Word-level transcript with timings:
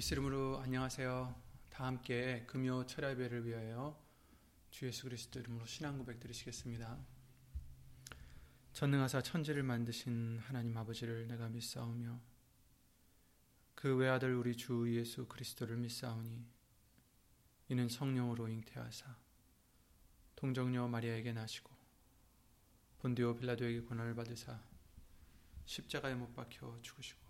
예수 0.00 0.14
이름으로 0.14 0.58
안녕하세요. 0.60 1.34
다 1.68 1.84
함께 1.84 2.46
금요 2.46 2.86
철야 2.86 3.10
예배를 3.10 3.44
위하여 3.44 4.02
주 4.70 4.86
예수 4.86 5.02
그리스도 5.02 5.40
이름으로 5.40 5.66
신앙 5.66 5.98
고백 5.98 6.18
드리시겠습니다. 6.20 6.96
전능하사 8.72 9.20
천지를 9.20 9.62
만드신 9.62 10.38
하나님 10.38 10.74
아버지를 10.74 11.28
내가 11.28 11.50
믿사오며 11.50 12.18
그 13.74 13.94
외아들 13.94 14.34
우리 14.36 14.56
주 14.56 14.90
예수 14.96 15.26
그리스도를 15.26 15.76
믿사오니 15.76 16.46
이는 17.68 17.88
성령으로 17.90 18.48
잉태하사 18.48 19.14
동정녀 20.34 20.88
마리아에게 20.88 21.34
나시고 21.34 21.70
본디오 23.00 23.36
빌라도에게 23.36 23.80
고난을 23.80 24.14
받으사 24.14 24.62
십자가에 25.66 26.14
못 26.14 26.34
박혀 26.34 26.78
죽으시고 26.80 27.29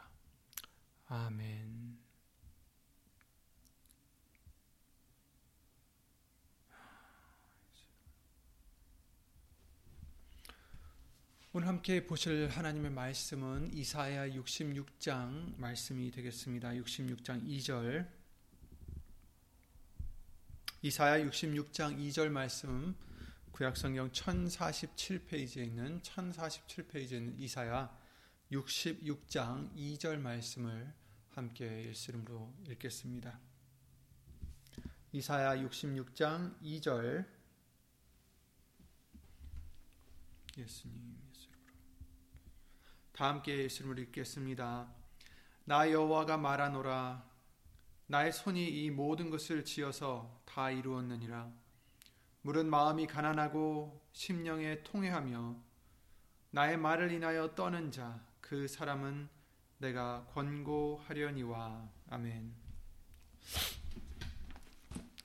아멘. 1.13 1.99
오늘 11.51 11.67
함께 11.67 12.07
보실 12.07 12.47
하나님의 12.47 12.91
말씀은 12.91 13.73
이사야 13.73 14.29
66장 14.29 15.57
말씀이 15.57 16.11
되겠습니다. 16.11 16.69
66장 16.69 17.45
2절. 17.45 18.09
이사야 20.83 21.25
66장 21.25 21.97
2절 21.97 22.29
말씀 22.29 22.95
구약성경 23.51 24.11
1047페이지에 24.11 25.65
있는 25.65 26.01
1047페이지에 26.03 27.11
있는 27.11 27.37
이사야 27.37 27.99
66장 28.53 29.75
2절 29.75 30.19
말씀을 30.19 31.00
함께 31.33 31.87
예수 31.87 32.11
이름으로 32.11 32.53
읽겠습니다. 32.67 33.39
이사야 35.11 35.57
66장 35.57 36.59
2절 36.61 37.25
예수님 40.57 41.17
예수 41.23 41.47
이름으로 41.49 41.71
다 43.11 43.29
함께 43.29 43.63
예수 43.63 43.83
이름으로 43.83 44.01
읽겠습니다. 44.03 44.93
나 45.65 45.91
여호와가 45.91 46.37
말하노라 46.37 47.29
나의 48.07 48.31
손이 48.31 48.83
이 48.83 48.91
모든 48.91 49.29
것을 49.29 49.63
지어서 49.63 50.41
다 50.45 50.69
이루었느니라 50.69 51.51
물은 52.41 52.69
마음이 52.69 53.07
가난하고 53.07 54.07
심령에 54.11 54.83
통회하며 54.83 55.55
나의 56.51 56.77
말을 56.77 57.11
인하여 57.11 57.55
떠는 57.55 57.91
자 57.91 58.31
그 58.51 58.67
사람은 58.67 59.29
내가 59.81 60.27
권고하려니와 60.35 61.89
아멘. 62.09 62.53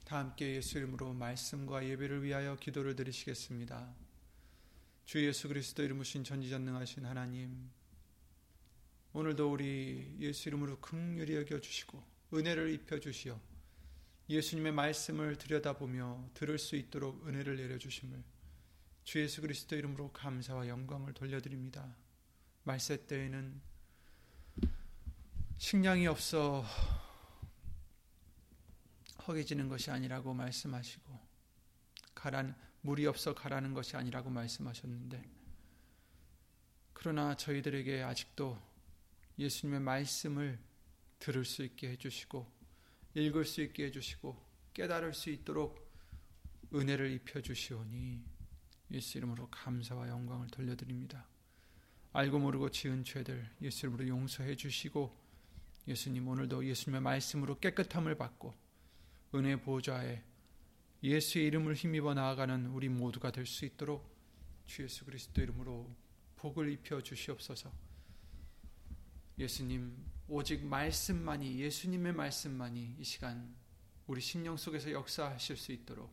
다 0.07 0.19
함께 0.19 0.57
예수 0.57 0.79
이름으로 0.79 1.13
말씀과 1.13 1.87
예배를 1.87 2.23
위하여 2.23 2.57
기도를 2.57 2.97
드리시겠습니다. 2.97 3.95
주 5.05 5.25
예수 5.27 5.49
그리스도 5.49 5.83
이름으신 5.83 6.25
전지전능하신 6.25 7.05
하나님, 7.05 7.71
오늘도 9.13 9.53
우리 9.53 10.17
예수 10.21 10.49
이름으로 10.49 10.81
긍휼히 10.81 11.35
여겨 11.35 11.61
주시고 11.61 12.03
은혜를 12.33 12.73
입혀 12.73 12.99
주시어 12.99 13.39
예수님의 14.31 14.73
말씀을 14.73 15.37
들여다보며 15.37 16.31
들을 16.33 16.59
수 16.59 16.77
있도록 16.77 17.29
은혜를 17.29 17.57
내려 17.57 17.77
주심을 17.77 18.25
주 19.05 19.21
예수 19.21 19.43
그리스도 19.43 19.77
이름으로 19.77 20.13
감사와 20.13 20.67
영광을 20.67 21.13
돌려드립니다. 21.13 21.95
말세 22.65 23.07
때에는 23.07 23.76
식량이 25.59 26.07
없어 26.07 26.65
허기지는 29.27 29.69
것이 29.69 29.91
아니라고 29.91 30.35
말씀하시고 30.35 31.19
가란 32.15 32.55
물이 32.83 33.07
없어 33.07 33.35
가라는 33.35 33.73
것이 33.73 33.97
아니라고 33.97 34.29
말씀하셨는데 34.29 35.25
그러나 36.93 37.35
저희들에게 37.37 38.03
아직도 38.03 38.59
예수님의 39.39 39.81
말씀을 39.81 40.59
들을 41.19 41.45
수 41.45 41.65
있게 41.65 41.91
해주시고 41.91 42.47
읽을 43.15 43.47
수 43.47 43.63
있게 43.63 43.87
해주시고 43.87 44.37
깨달을 44.75 45.15
수 45.15 45.31
있도록 45.31 45.91
은혜를 46.75 47.13
입혀 47.13 47.41
주시오니 47.41 48.23
예수 48.91 49.19
이름으로 49.19 49.49
감사와 49.51 50.09
영광을 50.09 50.49
돌려드립니다. 50.49 51.27
알고 52.13 52.39
모르고 52.39 52.71
지은 52.71 53.05
죄들 53.05 53.49
예수 53.63 53.87
이름으로 53.87 54.07
용서해 54.07 54.55
주시고 54.55 55.26
예수님 55.89 56.27
오늘도 56.27 56.67
예수님의 56.67 57.01
말씀으로 57.01 57.59
깨끗함을 57.61 58.17
받고 58.17 58.55
은혜 59.35 59.61
보좌에 59.61 60.23
예수의 61.03 61.47
이름을 61.47 61.75
힘입어 61.75 62.15
나아가는 62.15 62.67
우리 62.67 62.89
모두가 62.89 63.31
될 63.31 63.47
수 63.47 63.65
있도록 63.65 64.17
주 64.67 64.83
예수 64.83 65.05
그리스도 65.05 65.41
이름으로 65.43 65.95
복을 66.37 66.71
입혀 66.73 67.01
주시옵소서. 67.01 67.73
예수님 69.39 69.97
오직 70.29 70.65
말씀만이 70.65 71.61
예수님의 71.61 72.15
말씀만이 72.15 72.97
이 72.99 73.05
시간 73.05 73.55
우리 74.07 74.21
심령 74.21 74.57
속에서 74.57 74.91
역사하실 74.91 75.57
수 75.57 75.73
있도록 75.73 76.13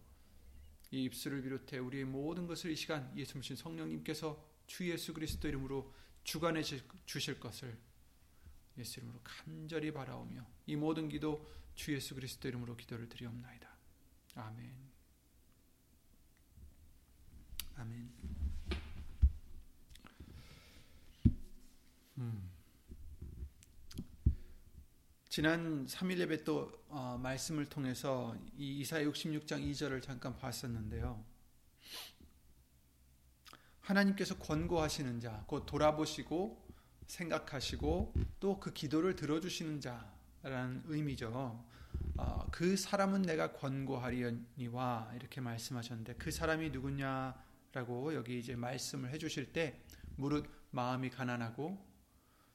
이 0.91 1.03
입술을 1.05 1.41
비롯해 1.41 1.79
우리의 1.79 2.05
모든 2.05 2.45
것을 2.45 2.71
이 2.71 2.75
시간 2.75 3.11
예수님 3.17 3.55
성령님께서 3.55 4.43
주 4.67 4.87
예수 4.89 5.13
그리스도 5.13 5.47
이름으로 5.47 5.91
주관해 6.23 6.61
주실 7.05 7.39
것을 7.39 7.75
예수 8.77 8.99
이름으로 8.99 9.19
간절히 9.23 9.91
바라오며 9.91 10.45
이 10.65 10.75
모든 10.75 11.09
기도 11.09 11.49
주 11.75 11.93
예수 11.93 12.15
그리스도 12.15 12.47
이름으로 12.47 12.75
기도를 12.75 13.09
드리옵나이다. 13.09 13.69
아멘. 14.35 14.73
아멘. 17.75 18.11
음. 22.19 22.51
지난 25.29 25.87
3일 25.87 26.19
예배 26.19 26.43
또 26.43 26.71
어, 26.89 27.17
말씀을 27.21 27.65
통해서 27.65 28.37
이 28.55 28.81
이사 28.81 28.99
66장 28.99 29.67
2절을 29.67 30.01
잠깐 30.03 30.37
봤었는데요. 30.37 31.25
하나님께서 33.81 34.37
권고하시는 34.37 35.19
자, 35.19 35.43
곧 35.47 35.65
돌아보시고 35.65 36.62
생각하시고 37.07 38.13
또 38.39 38.59
그 38.59 38.73
기도를 38.73 39.15
들어주시는 39.15 39.81
자라는 39.81 40.83
의미죠. 40.85 41.63
어, 42.17 42.47
그 42.51 42.77
사람은 42.77 43.23
내가 43.23 43.53
권고하리니와 43.53 45.13
이렇게 45.15 45.41
말씀하셨는데 45.41 46.15
그 46.15 46.31
사람이 46.31 46.69
누구냐라고 46.69 48.13
여기 48.13 48.39
이제 48.39 48.55
말씀을 48.55 49.11
해주실 49.11 49.51
때 49.53 49.81
무릇 50.15 50.45
마음이 50.71 51.09
가난하고 51.09 51.77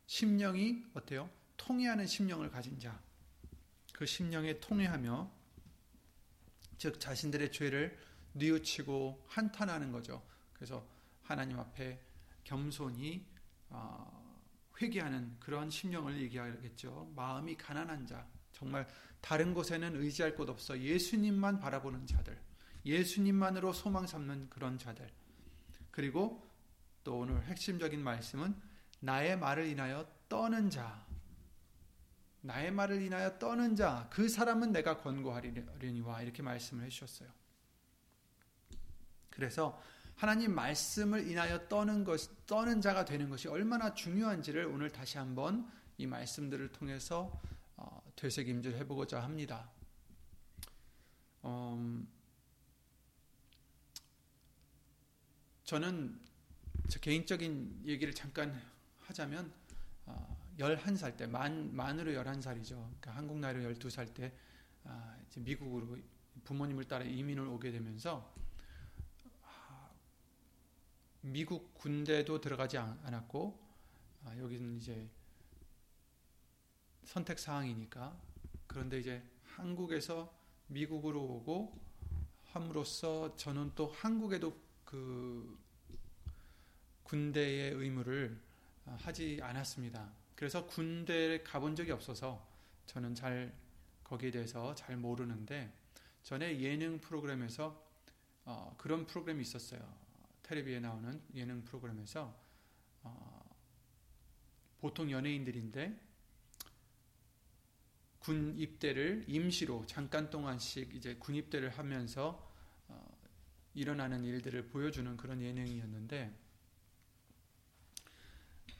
심령이 0.06 0.84
어때요? 0.94 1.28
통해하는 1.56 2.06
심령을 2.06 2.50
가진 2.50 2.78
자. 2.78 3.00
그 3.92 4.06
심령에 4.06 4.60
통해하며 4.60 5.30
즉 6.78 7.00
자신들의 7.00 7.50
죄를 7.52 7.98
뉘우치고 8.34 9.24
한탄하는 9.26 9.90
거죠. 9.90 10.22
그래서 10.52 10.86
하나님 11.22 11.58
앞에 11.58 12.00
겸손히 12.44 13.26
어, 13.70 14.17
회개하는 14.80 15.36
그런 15.40 15.70
심령을 15.70 16.20
얘기하겠죠. 16.22 17.12
마음이 17.16 17.56
가난한 17.56 18.06
자, 18.06 18.26
정말 18.52 18.86
다른 19.20 19.54
곳에는 19.54 19.96
의지할 19.96 20.34
곳 20.34 20.48
없어 20.48 20.78
예수님만 20.78 21.58
바라보는 21.58 22.06
자들, 22.06 22.40
예수님만으로 22.84 23.72
소망 23.72 24.06
삼는 24.06 24.50
그런 24.50 24.78
자들. 24.78 25.08
그리고 25.90 26.48
또 27.02 27.18
오늘 27.18 27.42
핵심적인 27.44 28.02
말씀은 28.02 28.54
나의 29.00 29.38
말을 29.38 29.66
인하여 29.66 30.06
떠는 30.28 30.70
자, 30.70 31.06
나의 32.40 32.70
말을 32.70 33.02
인하여 33.02 33.38
떠는 33.38 33.76
자, 33.76 34.08
그 34.10 34.28
사람은 34.28 34.72
내가 34.72 34.98
권고하리니와 34.98 36.22
이렇게 36.22 36.42
말씀을 36.42 36.84
해주셨어요. 36.84 37.28
그래서 39.30 39.80
하나님 40.18 40.52
말씀을 40.52 41.28
인하여 41.28 41.68
떠는 41.68 42.02
것, 42.02 42.44
떠는 42.48 42.80
자가 42.80 43.04
되는 43.04 43.30
것이 43.30 43.46
얼마나 43.46 43.94
중요한지를 43.94 44.64
오늘 44.64 44.90
다시 44.90 45.16
한번 45.16 45.70
이 45.96 46.06
말씀들을 46.08 46.72
통해서 46.72 47.40
어, 47.76 48.02
되새김질 48.16 48.74
해보고자 48.78 49.22
합니다. 49.22 49.70
음, 51.44 52.08
저는 55.62 56.18
제 56.88 56.98
개인적인 56.98 57.82
얘기를 57.86 58.12
잠깐 58.12 58.60
하자면 59.02 59.52
어, 60.06 60.36
11살 60.58 61.16
때, 61.16 61.28
만, 61.28 61.72
만으로 61.76 62.10
11살이죠. 62.10 62.70
그러니까 62.70 63.12
한국 63.12 63.38
나이로 63.38 63.60
12살 63.60 64.12
때 64.14 64.32
아, 64.82 65.16
미국으로 65.36 65.96
부모님을 66.42 66.86
따라 66.86 67.04
이민을 67.04 67.46
오게 67.46 67.70
되면서 67.70 68.34
아, 68.34 68.47
미국 71.20 71.74
군대도 71.74 72.40
들어가지 72.40 72.78
않았고 72.78 73.58
아, 74.24 74.36
여기는 74.38 74.76
이제 74.76 75.08
선택 77.04 77.38
사항이니까 77.38 78.16
그런데 78.66 78.98
이제 79.00 79.22
한국에서 79.44 80.32
미국으로 80.68 81.22
오고 81.22 81.78
함으로써 82.52 83.34
저는 83.36 83.72
또 83.74 83.88
한국에도 83.88 84.56
그 84.84 85.58
군대의 87.02 87.72
의무를 87.72 88.38
하지 88.84 89.38
않았습니다. 89.42 90.10
그래서 90.34 90.66
군대에 90.66 91.42
가본 91.42 91.74
적이 91.74 91.92
없어서 91.92 92.46
저는 92.86 93.14
잘 93.14 93.52
거기에 94.04 94.30
대해서 94.30 94.74
잘 94.74 94.96
모르는데 94.96 95.72
전에 96.22 96.60
예능 96.60 97.00
프로그램에서 97.00 97.82
어, 98.44 98.74
그런 98.78 99.06
프로그램이 99.06 99.42
있었어요. 99.42 99.80
텔레비에 100.48 100.80
나오는 100.80 101.20
예능 101.34 101.62
프로그램에서 101.62 102.34
어, 103.02 103.56
보통 104.80 105.10
연예인들인데 105.10 106.00
군 108.20 108.56
입대를 108.56 109.26
임시로 109.28 109.84
잠깐 109.86 110.30
동안씩 110.30 110.94
이제 110.94 111.16
군 111.16 111.34
입대를 111.34 111.68
하면서 111.68 112.50
어, 112.88 113.18
일어나는 113.74 114.24
일들을 114.24 114.68
보여주는 114.68 115.14
그런 115.18 115.42
예능이었는데 115.42 116.34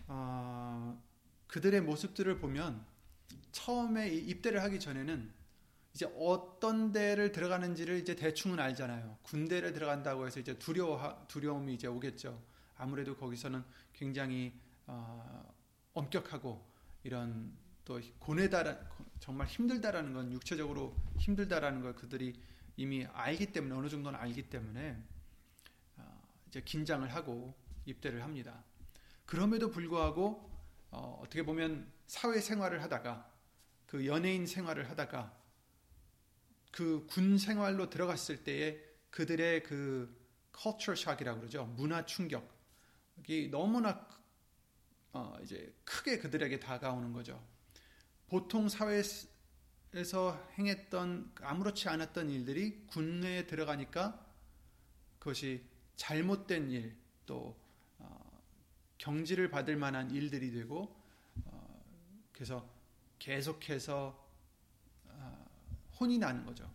어, 0.06 1.02
그들의 1.48 1.82
모습들을 1.82 2.38
보면 2.38 2.82
처음에 3.52 4.08
입대를 4.08 4.62
하기 4.62 4.80
전에는 4.80 5.38
이제 5.98 6.08
어떤 6.16 6.92
데를 6.92 7.32
들어가는지를 7.32 7.98
이제 7.98 8.14
대충은 8.14 8.60
알잖아요. 8.60 9.18
군대를 9.22 9.72
들어간다고 9.72 10.28
해서 10.28 10.38
이제 10.38 10.56
두려워 10.56 11.26
두려움이 11.26 11.74
이제 11.74 11.88
오겠죠. 11.88 12.40
아무래도 12.76 13.16
거기서는 13.16 13.64
굉장히 13.92 14.52
어, 14.86 15.52
엄격하고 15.94 16.64
이런 17.02 17.52
또 17.84 18.00
고뇌다 18.20 18.78
정말 19.18 19.48
힘들다라는 19.48 20.12
건 20.12 20.30
육체적으로 20.30 20.94
힘들다라는 21.18 21.82
걸 21.82 21.96
그들이 21.96 22.40
이미 22.76 23.04
알기 23.04 23.46
때문에 23.46 23.74
어느 23.74 23.88
정도는 23.88 24.20
알기 24.20 24.42
때문에 24.50 24.96
어, 25.96 26.22
이제 26.46 26.60
긴장을 26.60 27.12
하고 27.12 27.56
입대를 27.86 28.22
합니다. 28.22 28.62
그럼에도 29.26 29.68
불구하고 29.68 30.48
어, 30.92 31.20
어떻게 31.24 31.42
보면 31.42 31.90
사회 32.06 32.40
생활을 32.40 32.84
하다가 32.84 33.28
그 33.88 34.06
연예인 34.06 34.46
생활을 34.46 34.88
하다가 34.90 35.38
그 36.70 37.06
군 37.06 37.38
생활로 37.38 37.90
들어갔을 37.90 38.44
때에 38.44 38.78
그들의 39.10 39.62
그 39.64 40.14
culture 40.56 41.00
shock이라고 41.00 41.40
그러죠. 41.40 41.64
문화 41.76 42.04
충격이 42.04 43.48
너무나 43.50 44.06
어 45.12 45.36
이제 45.42 45.74
크게 45.84 46.18
그들에게 46.18 46.60
다가오는 46.60 47.12
거죠. 47.12 47.42
보통 48.28 48.68
사회에서 48.68 49.26
행했던 50.58 51.32
아무렇지 51.40 51.88
않았던 51.88 52.30
일들이 52.30 52.86
군내에 52.86 53.46
들어가니까 53.46 54.26
그것이 55.18 55.64
잘못된 55.96 56.70
일, 56.70 56.96
또 57.26 57.56
어 57.98 58.42
경지를 58.98 59.50
받을 59.50 59.76
만한 59.76 60.10
일들이 60.10 60.50
되고 60.52 60.94
어 61.46 61.84
그래서 62.32 62.68
계속해서 63.18 64.18
아, 64.18 64.27
혼이 65.98 66.18
나는 66.18 66.44
거죠. 66.44 66.70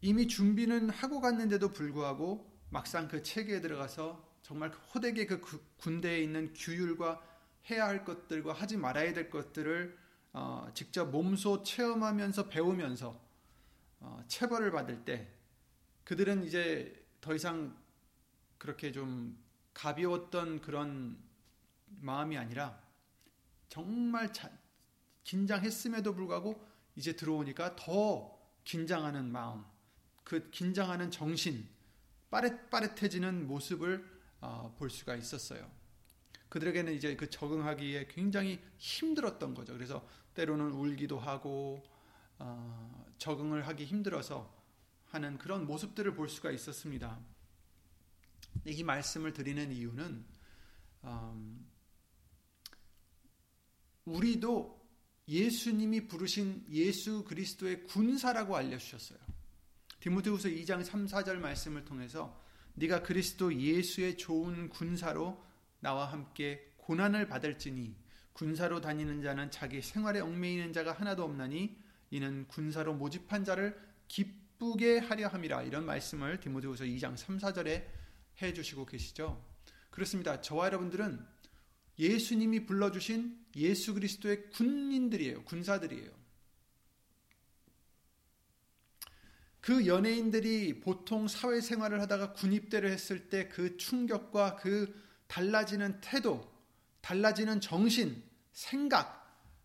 이미 0.00 0.28
준비는 0.28 0.90
하고 0.90 1.20
갔는데도 1.20 1.70
불구하고 1.70 2.48
막상 2.70 3.08
그 3.08 3.22
체계에 3.22 3.60
들어가서 3.60 4.28
정말 4.42 4.70
호되게 4.70 5.26
그 5.26 5.64
군대에 5.78 6.20
있는 6.20 6.52
규율과 6.54 7.22
해야 7.70 7.86
할 7.86 8.04
것들과 8.04 8.52
하지 8.52 8.76
말아야 8.76 9.12
될 9.12 9.28
것들을 9.28 9.98
어, 10.32 10.68
직접 10.74 11.06
몸소 11.06 11.62
체험하면서 11.64 12.48
배우면서 12.48 13.20
어, 14.00 14.22
체벌을 14.28 14.70
받을 14.70 15.04
때 15.04 15.28
그들은 16.04 16.44
이제 16.44 17.04
더 17.20 17.34
이상 17.34 17.76
그렇게 18.56 18.92
좀 18.92 19.36
가벼웠던 19.74 20.60
그런 20.60 21.18
마음이 22.00 22.38
아니라 22.38 22.80
정말 23.68 24.32
자, 24.32 24.50
긴장했음에도 25.28 26.14
불구하고 26.14 26.58
이제 26.96 27.12
들어오니까 27.14 27.76
더 27.76 28.34
긴장하는 28.64 29.30
마음, 29.30 29.62
그 30.24 30.48
긴장하는 30.50 31.10
정신, 31.10 31.68
빠릿빠릿해지는 32.30 33.46
모습을 33.46 34.08
어, 34.40 34.74
볼 34.78 34.88
수가 34.88 35.16
있었어요. 35.16 35.70
그들에게는 36.48 36.94
이제 36.94 37.14
그 37.14 37.28
적응하기에 37.28 38.06
굉장히 38.08 38.58
힘들었던 38.78 39.52
거죠. 39.52 39.74
그래서 39.74 40.06
때로는 40.32 40.70
울기도 40.70 41.18
하고 41.18 41.84
어, 42.38 43.06
적응을 43.18 43.68
하기 43.68 43.84
힘들어서 43.84 44.50
하는 45.08 45.36
그런 45.36 45.66
모습들을 45.66 46.14
볼 46.14 46.30
수가 46.30 46.50
있었습니다. 46.52 47.18
이 48.64 48.82
말씀을 48.82 49.34
드리는 49.34 49.70
이유는 49.72 50.24
음, 51.04 51.70
우리도 54.06 54.77
예수님이 55.28 56.08
부르신 56.08 56.64
예수 56.70 57.24
그리스도의 57.24 57.84
군사라고 57.84 58.56
알려주셨어요. 58.56 59.18
디모데후서 60.00 60.48
2장 60.48 60.82
3, 60.82 61.06
4절 61.06 61.36
말씀을 61.36 61.84
통해서 61.84 62.40
네가 62.74 63.02
그리스도 63.02 63.54
예수의 63.54 64.16
좋은 64.16 64.68
군사로 64.68 65.44
나와 65.80 66.06
함께 66.06 66.72
고난을 66.76 67.28
받을지니 67.28 67.94
군사로 68.32 68.80
다니는 68.80 69.22
자는 69.22 69.50
자기 69.50 69.82
생활에 69.82 70.20
얽매이는 70.20 70.72
자가 70.72 70.92
하나도 70.92 71.24
없나니 71.24 71.76
이는 72.10 72.46
군사로 72.46 72.94
모집한 72.94 73.44
자를 73.44 73.78
기쁘게 74.06 74.98
하려 74.98 75.28
함이라 75.28 75.62
이런 75.64 75.84
말씀을 75.84 76.40
디모데후서 76.40 76.84
2장 76.84 77.16
3, 77.16 77.38
4절에 77.38 77.84
해 78.40 78.52
주시고 78.52 78.86
계시죠. 78.86 79.44
그렇습니다. 79.90 80.40
저와 80.40 80.66
여러분들은 80.66 81.26
예수님이 81.98 82.66
불러주신 82.66 83.46
예수 83.56 83.94
그리스도의 83.94 84.50
군인들이에요. 84.50 85.44
군사들이에요. 85.44 86.10
그 89.60 89.86
연예인들이 89.86 90.80
보통 90.80 91.28
사회생활을 91.28 92.00
하다가 92.00 92.32
군입대를 92.32 92.90
했을 92.90 93.28
때 93.28 93.48
그 93.48 93.76
충격과 93.76 94.56
그 94.56 94.94
달라지는 95.26 96.00
태도, 96.00 96.50
달라지는 97.00 97.60
정신, 97.60 98.22
생각, 98.52 99.18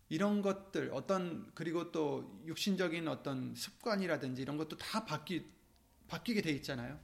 이런 0.08 0.42
것들, 0.42 0.90
어떤, 0.92 1.50
그리고 1.54 1.90
또 1.90 2.42
육신적인 2.46 3.08
어떤 3.08 3.54
습관이라든지 3.54 4.42
이런 4.42 4.56
것도 4.56 4.76
다 4.76 5.04
바뀌, 5.04 5.46
바뀌게 6.08 6.42
돼 6.42 6.50
있잖아요. 6.52 7.00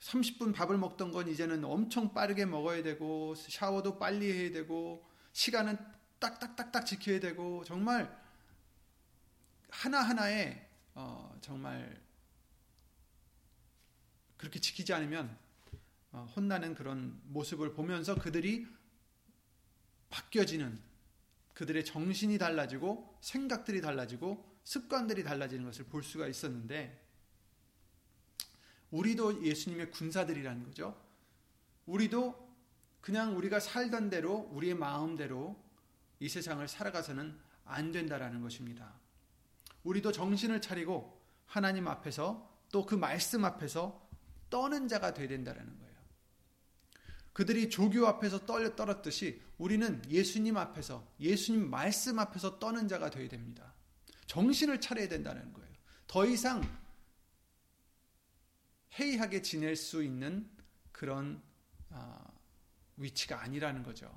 30분 0.00 0.54
밥을 0.54 0.78
먹던 0.78 1.12
건 1.12 1.28
이제는 1.28 1.64
엄청 1.64 2.12
빠르게 2.12 2.44
먹어야 2.46 2.82
되고 2.82 3.34
샤워도 3.34 3.98
빨리 3.98 4.32
해야 4.32 4.50
되고 4.52 5.04
시간은 5.32 5.76
딱딱딱딱 6.18 6.86
지켜야 6.86 7.20
되고 7.20 7.64
정말 7.64 8.14
하나하나에 9.70 10.68
어, 10.94 11.36
정말 11.40 12.00
그렇게 14.36 14.60
지키지 14.60 14.92
않으면 14.92 15.36
어, 16.12 16.32
혼나는 16.36 16.74
그런 16.74 17.20
모습을 17.24 17.74
보면서 17.74 18.14
그들이 18.14 18.66
바뀌어지는 20.08 20.80
그들의 21.54 21.84
정신이 21.84 22.38
달라지고 22.38 23.18
생각들이 23.20 23.80
달라지고 23.80 24.56
습관들이 24.64 25.24
달라지는 25.24 25.64
것을 25.64 25.86
볼 25.86 26.02
수가 26.02 26.26
있었는데 26.26 27.05
우리도 28.90 29.44
예수님의 29.44 29.90
군사들이라는 29.90 30.64
거죠. 30.64 31.00
우리도 31.86 32.46
그냥 33.00 33.36
우리가 33.36 33.60
살던 33.60 34.10
대로 34.10 34.48
우리의 34.52 34.74
마음대로 34.74 35.62
이 36.18 36.28
세상을 36.28 36.66
살아가서는 36.66 37.38
안 37.64 37.92
된다라는 37.92 38.40
것입니다. 38.42 38.94
우리도 39.84 40.12
정신을 40.12 40.60
차리고 40.60 41.20
하나님 41.46 41.86
앞에서 41.88 42.56
또 42.72 42.84
그 42.84 42.94
말씀 42.94 43.44
앞에서 43.44 44.06
떠는 44.50 44.88
자가 44.88 45.14
되야 45.14 45.28
된다라는 45.28 45.78
거예요. 45.78 45.96
그들이 47.32 47.68
조교 47.68 48.06
앞에서 48.06 48.46
떨, 48.46 48.74
떨었듯이 48.76 49.42
우리는 49.58 50.02
예수님 50.08 50.56
앞에서 50.56 51.06
예수님 51.20 51.70
말씀 51.70 52.18
앞에서 52.18 52.58
떠는 52.58 52.88
자가 52.88 53.10
되어야 53.10 53.28
됩니다. 53.28 53.74
정신을 54.26 54.80
차려야 54.80 55.08
된다는 55.08 55.52
거예요. 55.52 55.68
더 56.06 56.26
이상 56.26 56.62
해이하게 58.98 59.42
지낼 59.42 59.76
수 59.76 60.02
있는 60.02 60.48
그런 60.92 61.42
아, 61.90 62.24
위치가 62.96 63.42
아니라는 63.42 63.82
거죠. 63.82 64.10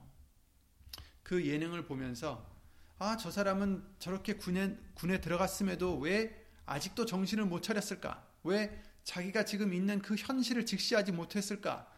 그 1.24 1.46
예능을 1.46 1.86
보면서 1.86 2.50
아, 2.98 3.18
저 3.18 3.32
사람은 3.32 3.84
저렇게 4.00 4.34
군에, 4.34 4.78
군에 4.94 5.22
들어갔음에도 5.22 5.98
왜 6.00 6.46
아직도 6.66 7.06
정신을 7.06 7.46
못 7.46 7.62
차렸을까? 7.62 8.26
왜 8.44 8.84
자기가 9.04 9.46
지금 9.46 9.74
있는 9.74 10.02
그 10.02 10.16
현실을 10.16 10.66
직시하지 10.66 11.12
못했을까? 11.12 11.92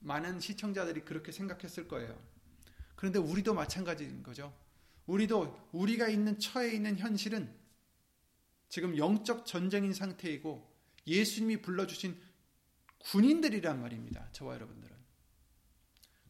많은 0.00 0.40
시청자들이 0.40 1.02
그렇게 1.04 1.30
생각했을 1.32 1.88
거예요. 1.88 2.20
그런데 2.96 3.18
우리도 3.18 3.54
마찬가지인 3.54 4.22
거죠. 4.22 4.52
우리도 5.06 5.68
우리가 5.72 6.08
있는 6.08 6.38
처해 6.38 6.72
있는 6.72 6.96
현실은 6.98 7.52
지금 8.68 8.96
영적 8.96 9.46
전쟁인 9.46 9.92
상태이고 9.92 10.69
예수님이 11.10 11.60
불러주신 11.60 12.16
군인들이란 12.98 13.80
말입니다. 13.80 14.28
저와 14.32 14.54
여러분들은. 14.54 14.96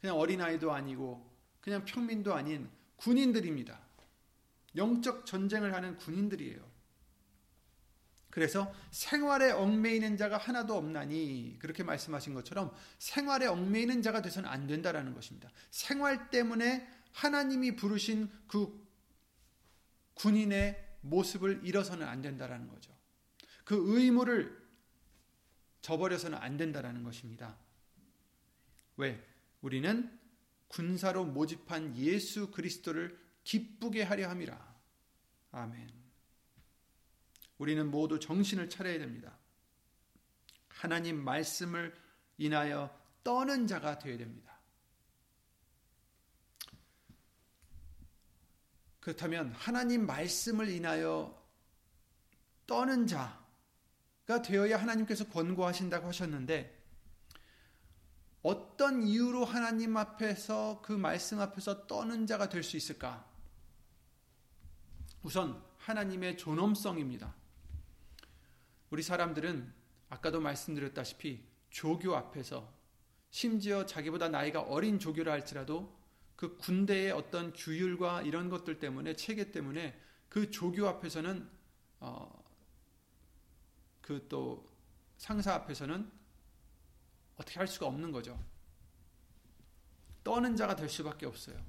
그냥 0.00 0.16
어린아이도 0.16 0.72
아니고 0.72 1.30
그냥 1.60 1.84
평민도 1.84 2.34
아닌 2.34 2.70
군인들입니다. 2.96 3.78
영적 4.76 5.26
전쟁을 5.26 5.75
하는 5.75 5.96
군인들이에요. 5.96 6.70
그래서 8.30 8.72
생활에 8.92 9.50
얽매이는 9.50 10.16
자가 10.16 10.38
하나도 10.38 10.76
없나니 10.76 11.56
그렇게 11.58 11.82
말씀하신 11.82 12.32
것처럼 12.32 12.72
생활에 12.99 13.46
얽매이는 13.46 14.02
자가 14.02 14.22
되서는 14.22 14.49
안 14.49 14.68
된다라는 14.68 15.14
것입니다. 15.14 15.50
생활 15.70 16.30
때문에 16.30 16.88
하나님이 17.12 17.75
부르신 17.75 18.30
그 18.46 18.88
군인의 20.14 20.99
모습을 21.00 21.62
잃어서는 21.64 22.06
안 22.06 22.22
된다라는 22.22 22.68
거죠. 22.68 22.96
그 23.64 23.76
의무를 23.87 24.59
저버려서는 25.82 26.38
안 26.38 26.56
된다라는 26.56 27.02
것입니다. 27.02 27.56
왜? 28.96 29.26
우리는 29.60 30.18
군사로 30.68 31.25
모집한 31.25 31.96
예수 31.96 32.50
그리스도를 32.50 33.18
기쁘게 33.44 34.02
하려 34.02 34.28
함이라. 34.28 34.76
아멘. 35.52 35.90
우리는 37.58 37.90
모두 37.90 38.20
정신을 38.20 38.70
차려야 38.70 38.99
됩니다. 38.99 39.37
하나님 40.68 41.22
말씀을 41.22 41.94
인하여 42.38 42.99
떠는 43.22 43.66
자가 43.66 43.99
되어야 43.99 44.16
됩니다. 44.16 44.58
그렇다면 49.00 49.52
하나님 49.52 50.06
말씀을 50.06 50.68
인하여 50.68 51.37
떠는 52.66 53.06
자가 53.06 53.39
되어야 54.38 54.80
하나님께서 54.80 55.28
권고하신다고 55.28 56.08
하셨는데 56.08 56.78
어떤 58.42 59.02
이유로 59.02 59.44
하나님 59.44 59.96
앞에서 59.96 60.80
그 60.82 60.92
말씀 60.92 61.40
앞에서 61.40 61.87
떠는 61.87 62.26
자가 62.26 62.49
될 62.49 62.62
수 62.62 62.76
있을까? 62.76 63.28
우선 65.22 65.62
하나님의 65.78 66.38
존엄성입니다. 66.38 67.34
우리 68.88 69.02
사람들은 69.02 69.72
아까도 70.08 70.40
말씀드렸다시피 70.40 71.44
조교 71.68 72.16
앞에서 72.16 72.72
심지어 73.30 73.87
자기보다 73.87 74.28
나이가 74.28 74.60
어린 74.62 74.99
조교라 74.99 75.30
할지라도 75.32 75.96
그 76.34 76.56
군대의 76.56 77.12
어떤 77.12 77.52
규율과 77.52 78.22
이런 78.22 78.49
것들 78.49 78.80
때문에 78.80 79.14
체계 79.14 79.52
때문에 79.52 80.00
그 80.28 80.50
조교 80.50 80.88
앞에서는 80.88 81.49
어, 82.00 82.39
그 84.10 84.28
또 84.28 84.68
상사 85.18 85.54
앞에서는 85.54 86.10
어떻게 87.36 87.60
할 87.60 87.68
수가 87.68 87.86
없는 87.86 88.10
거죠. 88.10 88.36
떠는 90.24 90.56
자가 90.56 90.74
될 90.74 90.88
수밖에 90.88 91.26
없어요. 91.26 91.64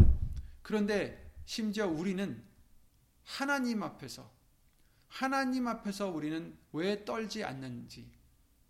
그런데 0.63 1.31
심지어 1.45 1.88
우리는 1.88 2.43
하나님 3.24 3.83
앞에서 3.83 4.27
하나님 5.07 5.67
앞에서 5.67 6.10
우리는 6.10 6.57
왜 6.71 7.05
떨지 7.05 7.43
않는지 7.43 8.12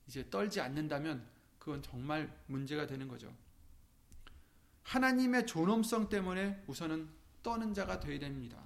이제 0.05 0.29
떨지 0.29 0.59
않는다면 0.59 1.25
그건 1.57 1.81
정말 1.81 2.43
문제가 2.47 2.87
되는 2.87 3.07
거죠. 3.07 3.33
하나님의 4.83 5.47
존엄성 5.47 6.09
때문에 6.09 6.61
우선은 6.67 7.09
떠는 7.41 7.73
자가 7.73 8.01
되어야 8.01 8.19
됩니다. 8.19 8.61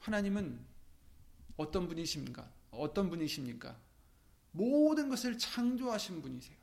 하나님은 0.00 0.58
어떤 1.56 1.86
분이십니까? 1.86 2.55
어떤 2.78 3.08
분이십니까? 3.10 3.76
모든 4.52 5.08
것을 5.08 5.38
창조하신 5.38 6.22
분이세요. 6.22 6.56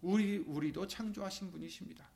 우리 0.00 0.38
우리도 0.38 0.86
창조하신 0.86 1.50
분이십니다. 1.52 2.08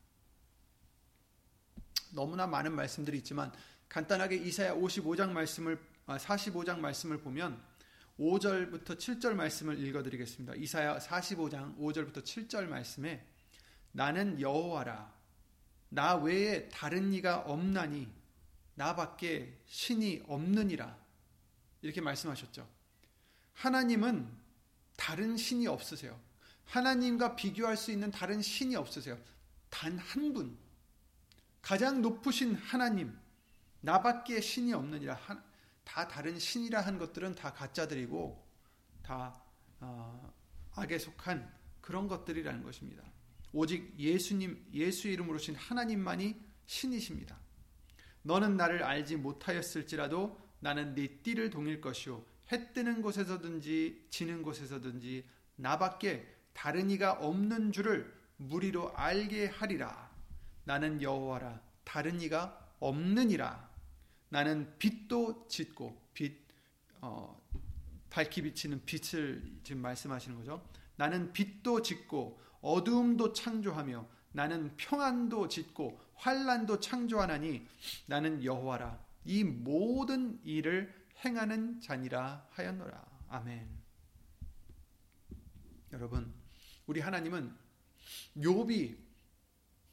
너무나 2.13 2.47
많은 2.47 2.75
말씀들이 2.75 3.19
있지만 3.19 3.53
간단하게 3.89 4.37
이사야 4.37 4.75
55장 4.75 5.31
말씀을 5.31 5.79
45장 6.07 6.71
아, 6.71 6.77
말씀을 6.77 7.19
보면 7.19 7.61
5절부터 8.19 8.97
7절 8.97 9.35
말씀을 9.35 9.79
읽어 9.79 10.03
드리겠습니다. 10.03 10.55
이사야 10.55 10.99
45장 10.99 11.77
5절부터 11.79 12.23
7절 12.23 12.67
말씀에 12.67 13.25
나는 13.93 14.41
여호와라 14.41 15.15
나 15.89 16.17
외에 16.17 16.69
다른 16.69 17.13
이가 17.13 17.41
없나니 17.41 18.09
나밖에 18.75 19.59
신이 19.67 20.25
없느니라 20.27 20.97
이렇게 21.83 22.01
말씀하셨죠. 22.01 22.69
하나님은 23.57 24.31
다른 24.97 25.37
신이 25.37 25.67
없으세요. 25.67 26.19
하나님과 26.67 27.37
비교할 27.37 27.77
수 27.77 27.91
있는 27.91 28.11
다른 28.11 28.41
신이 28.43 28.77
없으세요. 28.77 29.19
단 29.71 29.99
한 29.99 30.33
분. 30.33 30.57
가장 31.63 32.01
높으신 32.01 32.55
하나님. 32.55 33.17
나밖에 33.81 34.41
신이 34.41 34.73
없느니라. 34.73 35.19
다 35.85 36.09
다른 36.09 36.39
신이라 36.39 36.81
한 36.81 36.99
것들은 36.99 37.35
다 37.35 37.53
가짜들이고 37.53 38.45
다 39.03 39.41
어, 39.81 40.35
악에 40.75 40.99
속한 40.99 41.53
그런 41.81 42.09
것들이라는 42.09 42.63
것입니다. 42.63 43.05
오직 43.53 43.95
예수님 43.99 44.67
예수 44.75 45.09
이름으로 45.09 45.39
신 45.39 45.55
하나님만이 45.55 46.35
신이십니다. 46.67 47.39
너는 48.23 48.57
나를 48.57 48.83
알지 48.83 49.17
못하였을지라도 49.17 50.39
나는 50.61 50.95
네 50.95 51.07
띠를 51.23 51.51
동일 51.51 51.81
것이요 51.81 52.25
해 52.53 52.73
뜨는 52.73 53.03
곳에서든지 53.03 54.07
지는 54.11 54.43
곳에서든지 54.43 55.25
나밖에 55.57 56.27
다른 56.53 56.91
이가 56.91 57.13
없는 57.13 57.73
줄을 57.73 58.13
무리로 58.37 58.93
알게 58.97 59.47
하리라. 59.47 60.11
나는 60.65 61.03
여호와라 61.03 61.61
다른 61.85 62.21
이가 62.21 62.75
없느니라. 62.81 63.71
나는 64.29 64.73
빛도 64.79 65.47
짓고 65.49 66.11
빛 66.13 66.47
어, 67.01 67.41
밝히 68.11 68.43
비치는 68.43 68.83
빛을 68.85 69.43
지금 69.63 69.83
말씀하시는 69.83 70.37
거죠. 70.39 70.67
나는 70.97 71.33
빛도 71.33 71.83
짓고 71.83 72.41
어두움도 72.61 73.33
창조하며 73.33 74.07
나는 74.33 74.77
평안도 74.77 75.49
짓고 75.49 76.01
환란도 76.15 76.81
창조하나니 76.81 77.67
나는 78.07 78.43
여호와라 78.43 78.99
이 79.25 79.45
모든 79.45 80.41
일을 80.45 80.93
행하는 81.25 81.81
자니라 81.81 82.47
하였노라. 82.51 83.05
아멘. 83.29 83.69
여러분, 85.93 86.33
우리 86.87 87.01
하나님은 87.01 87.57
욥이 88.37 88.97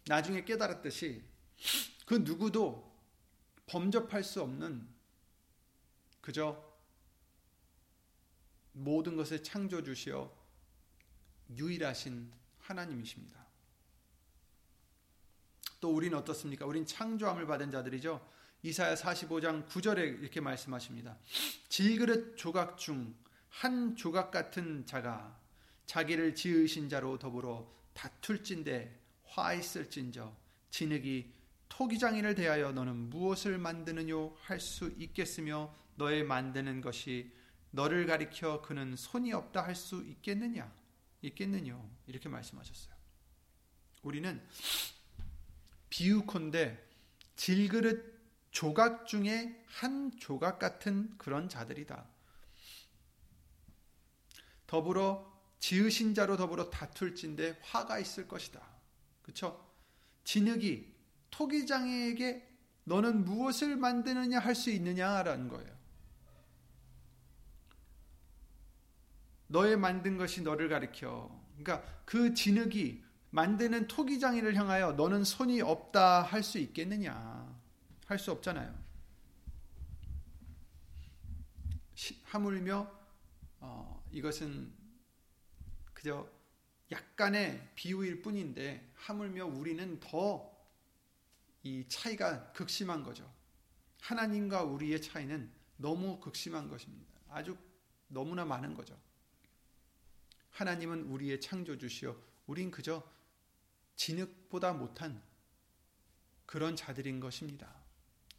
나중에 0.07 0.43
깨달았듯이 0.43 1.23
그 2.05 2.15
누구도 2.15 2.93
범접할 3.67 4.23
수 4.23 4.41
없는 4.41 4.87
그저 6.21 6.73
모든 8.73 9.15
것을 9.15 9.43
창조 9.43 9.83
주시어 9.83 10.31
유일하신 11.55 12.31
하나님이십니다. 12.59 13.43
또 15.79 15.93
우리는 15.93 16.17
어떻습니까? 16.17 16.65
우린 16.65 16.85
창조함을 16.85 17.45
받은 17.45 17.71
자들이죠. 17.71 18.25
이사야 18.63 18.95
45장 18.95 19.67
9절에 19.67 20.21
이렇게 20.21 20.39
말씀하십니다. 20.41 21.17
질그릇 21.69 22.37
조각 22.37 22.77
중 22.77 23.23
한 23.53 23.95
조각 23.95 24.31
같은 24.31 24.85
자가 24.85 25.39
자기를 25.85 26.33
지으신 26.33 26.89
자로 26.89 27.19
더불어 27.19 27.71
다툴진대 27.93 28.99
화 29.25 29.53
있을진저 29.53 30.35
진흙이 30.71 31.31
토기장인을 31.69 32.35
대하여 32.35 32.71
너는 32.71 33.09
무엇을 33.09 33.57
만드느뇨 33.57 34.35
할 34.41 34.59
수 34.59 34.93
있겠으며 34.97 35.73
너의 35.95 36.23
만드는 36.23 36.81
것이 36.81 37.31
너를 37.71 38.05
가리켜 38.05 38.61
그는 38.61 38.95
손이 38.95 39.33
없다 39.33 39.63
할 39.63 39.75
수 39.75 40.03
있겠느냐 40.03 40.71
있겠느뇨 41.21 41.89
이렇게 42.07 42.29
말씀하셨어요. 42.29 42.93
우리는 44.01 44.41
비유컨대 45.89 46.83
질그릇 47.35 48.12
조각 48.53 49.07
중에 49.07 49.61
한 49.67 50.11
조각 50.17 50.59
같은 50.59 51.11
그런 51.17 51.49
자들이다. 51.49 52.05
더불어 54.67 55.33
지으신 55.59 56.13
자로 56.13 56.37
더불어 56.37 56.69
다툴진데 56.69 57.59
화가 57.63 57.97
있을 57.99 58.27
것이다. 58.27 58.61
그렇죠? 59.23 59.67
진흙이 60.23 60.93
토기장에게 61.31 62.47
너는 62.83 63.25
무엇을 63.25 63.75
만드느냐 63.75 64.39
할 64.39 64.55
수 64.55 64.69
있느냐라는 64.69 65.47
거예요. 65.47 65.73
너의 69.47 69.77
만든 69.77 70.17
것이 70.17 70.43
너를 70.43 70.69
가리켜. 70.69 71.29
그러니까 71.57 71.83
그 72.05 72.35
진흙이 72.35 73.03
만드는 73.31 73.87
토기장이를 73.87 74.55
향하여 74.55 74.91
너는 74.91 75.23
손이 75.23 75.61
없다 75.61 76.21
할 76.21 76.43
수 76.43 76.59
있겠느냐? 76.59 77.42
할 78.13 78.19
수 78.19 78.31
없잖아요. 78.31 78.83
하물며 82.23 82.91
어, 83.59 84.07
이것은 84.11 84.73
그저 85.93 86.29
약간의 86.91 87.71
비유일 87.75 88.21
뿐인데 88.21 88.91
하물며 88.95 89.45
우리는 89.45 89.99
더 89.99 90.53
이 91.63 91.85
차이가 91.87 92.51
극심한 92.51 93.03
거죠. 93.03 93.33
하나님과 94.01 94.63
우리의 94.63 95.01
차이는 95.01 95.49
너무 95.77 96.19
극심한 96.19 96.67
것입니다. 96.67 97.13
아주 97.29 97.57
너무나 98.09 98.43
많은 98.43 98.73
거죠. 98.73 98.99
하나님은 100.51 101.03
우리의 101.03 101.39
창조주시요. 101.39 102.21
우린 102.47 102.69
그저 102.69 103.01
진흙보다 103.95 104.73
못한 104.73 105.23
그런 106.45 106.75
자들인 106.75 107.21
것입니다. 107.21 107.82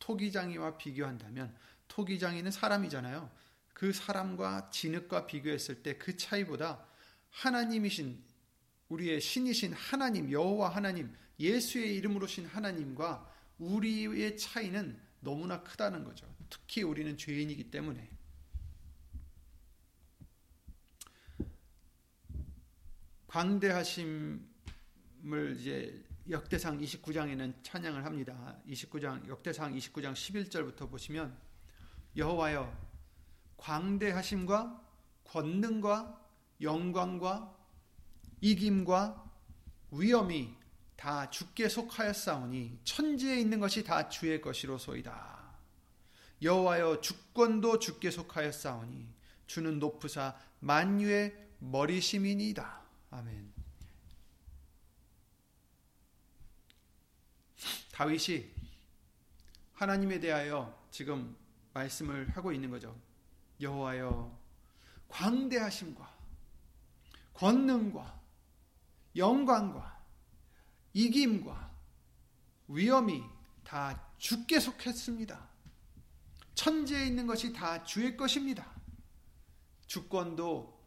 토기장이와 0.05 0.77
비교한다면 0.77 1.57
토기장이는 1.89 2.51
사람이잖아요. 2.51 3.31
그 3.73 3.93
사람과 3.93 4.71
진흙과 4.71 5.27
비교했을 5.27 5.83
때 5.83 5.97
그 5.99 6.17
차이보다 6.17 6.87
하나님이신 7.31 8.23
우리의 8.91 9.21
신이신 9.21 9.73
하나님 9.73 10.31
여호와 10.31 10.69
하나님 10.69 11.13
예수의 11.41 11.97
이름으로 11.97 12.27
신 12.27 12.47
하나님과 12.47 13.33
우리의 13.59 14.37
차이는 14.37 15.01
너무나 15.21 15.63
크다는 15.63 16.05
거죠. 16.05 16.33
특히 16.51 16.83
우리는 16.83 17.17
죄인이기 17.17 17.71
때문에 17.71 18.11
광대하심을 23.27 24.45
이제 25.59 26.05
역대상 26.29 26.79
29장에는 26.79 27.55
찬양을 27.63 28.05
합니다. 28.05 28.57
29장 28.67 29.29
역대상 29.29 29.75
29장 29.75 30.15
11절부터 30.15 30.91
보시면 30.91 31.37
여호와여 32.17 32.73
광대하심과 33.59 34.83
권능과 35.25 36.21
영광과 36.61 37.55
이김과 38.41 39.33
위엄이 39.91 40.55
다 40.97 41.29
주께 41.29 41.69
속하였사오니 41.69 42.81
천지에 42.85 43.39
있는 43.41 43.61
것이 43.61 43.85
다 43.85 44.09
주의 44.09 44.41
것이로소이다. 44.41 45.45
여호와여 46.41 47.01
주권도 47.01 47.79
주께 47.79 48.11
속하였사오니 48.11 49.09
주는 49.47 49.79
높으사 49.79 50.37
만유의 50.61 51.35
머리심이니이다. 51.59 52.83
아멘. 53.11 53.54
다윗이 57.95 58.51
하나님에 59.75 60.19
대하여 60.19 60.85
지금 60.91 61.37
말씀을 61.73 62.29
하고 62.31 62.51
있는 62.51 62.69
거죠. 62.69 63.01
여호와여 63.61 64.37
광대하심과 65.07 66.13
권능과 67.35 68.21
영광과 69.15 70.05
이김과 70.93 71.71
위엄이 72.67 73.23
다 73.63 74.05
주께 74.19 74.59
속했습니다. 74.59 75.49
천지에 76.57 77.07
있는 77.07 77.29
것이 77.29 77.53
다 77.53 77.85
주의 77.85 78.17
것입니다. 78.17 78.73
주권도 79.87 80.83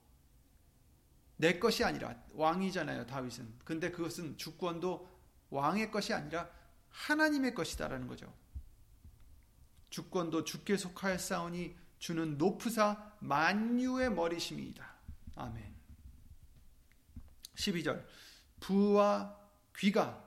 내 1.37 1.57
것이 1.57 1.85
아니라 1.85 2.21
왕이잖아요, 2.33 3.05
다윗은. 3.05 3.59
근데 3.63 3.91
그것은 3.91 4.35
주권도 4.37 5.09
왕의 5.49 5.89
것이 5.89 6.13
아니라 6.13 6.49
하나님의 7.05 7.53
것이다라는 7.53 8.07
거죠. 8.07 8.33
주권도 9.89 10.43
주께 10.43 10.75
속하였사오니 10.75 11.75
주는 11.99 12.37
높으사 12.37 13.13
만유의 13.19 14.11
머리심이다. 14.13 14.95
아멘. 15.35 15.75
12절 17.55 18.05
부와 18.59 19.35
귀가 19.77 20.23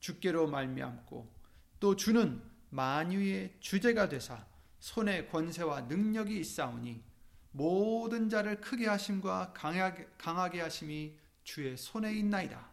주께로 0.00 0.48
말미암고 0.48 1.32
또 1.80 1.96
주는 1.96 2.42
만유의 2.70 3.56
주제가 3.60 4.08
되사 4.08 4.46
손에 4.80 5.26
권세와 5.26 5.82
능력이 5.82 6.38
있사오니 6.40 7.02
모든 7.52 8.28
자를 8.28 8.60
크게 8.60 8.86
하심과 8.86 9.52
강하게 9.52 10.60
하심이 10.60 11.18
주의 11.44 11.76
손에 11.76 12.14
있나이다. 12.14 12.70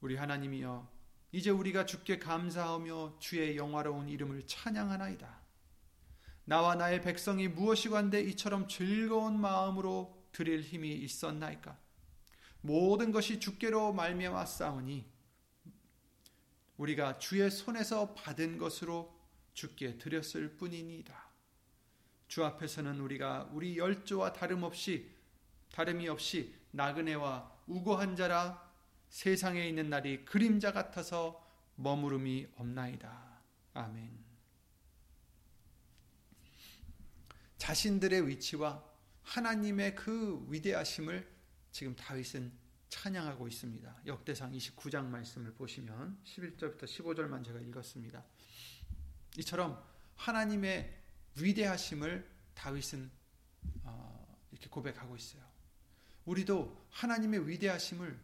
우리 0.00 0.16
하나님이여 0.16 0.95
이제 1.36 1.50
우리가 1.50 1.84
주께 1.84 2.18
감사하며 2.18 3.16
주의 3.18 3.58
영화로운 3.58 4.08
이름을 4.08 4.46
찬양하나이다. 4.46 5.38
나와 6.46 6.74
나의 6.76 7.02
백성이 7.02 7.46
무엇이관데 7.46 8.22
이처럼 8.22 8.66
즐거운 8.68 9.38
마음으로 9.38 10.26
드릴 10.32 10.62
힘이 10.62 10.94
있었나이까? 10.94 11.76
모든 12.62 13.12
것이 13.12 13.38
주께로 13.38 13.92
말미암아 13.92 14.46
싸우니 14.46 15.04
우리가 16.78 17.18
주의 17.18 17.50
손에서 17.50 18.14
받은 18.14 18.56
것으로 18.56 19.14
주께 19.52 19.98
드렸을 19.98 20.56
뿐이니이다. 20.56 21.14
주 22.28 22.46
앞에서는 22.46 22.98
우리가 22.98 23.50
우리 23.52 23.76
열조와 23.76 24.32
다름없이 24.32 25.14
다름이 25.70 26.08
없이 26.08 26.54
나그네와 26.70 27.52
우고한 27.66 28.16
자라 28.16 28.65
세상에 29.08 29.66
있는 29.68 29.90
날이 29.90 30.24
그림자 30.24 30.72
같아서 30.72 31.44
머무름이 31.76 32.48
없나이다. 32.56 33.40
아멘. 33.74 34.26
자신들의 37.58 38.28
위치와 38.28 38.82
하나님의 39.22 39.94
그 39.94 40.46
위대하심을 40.48 41.28
지금 41.72 41.94
다윗은 41.96 42.52
찬양하고 42.88 43.48
있습니다. 43.48 44.02
역대상 44.06 44.52
29장 44.52 45.04
말씀을 45.06 45.52
보시면 45.54 46.18
11절부터 46.24 46.84
15절만 46.84 47.44
제가 47.44 47.60
읽었습니다. 47.60 48.24
이처럼 49.38 49.82
하나님의 50.14 51.02
위대하심을 51.38 52.26
다윗은 52.54 53.10
어, 53.82 54.38
이렇게 54.52 54.68
고백하고 54.68 55.16
있어요. 55.16 55.42
우리도 56.24 56.86
하나님의 56.90 57.48
위대하심을 57.48 58.18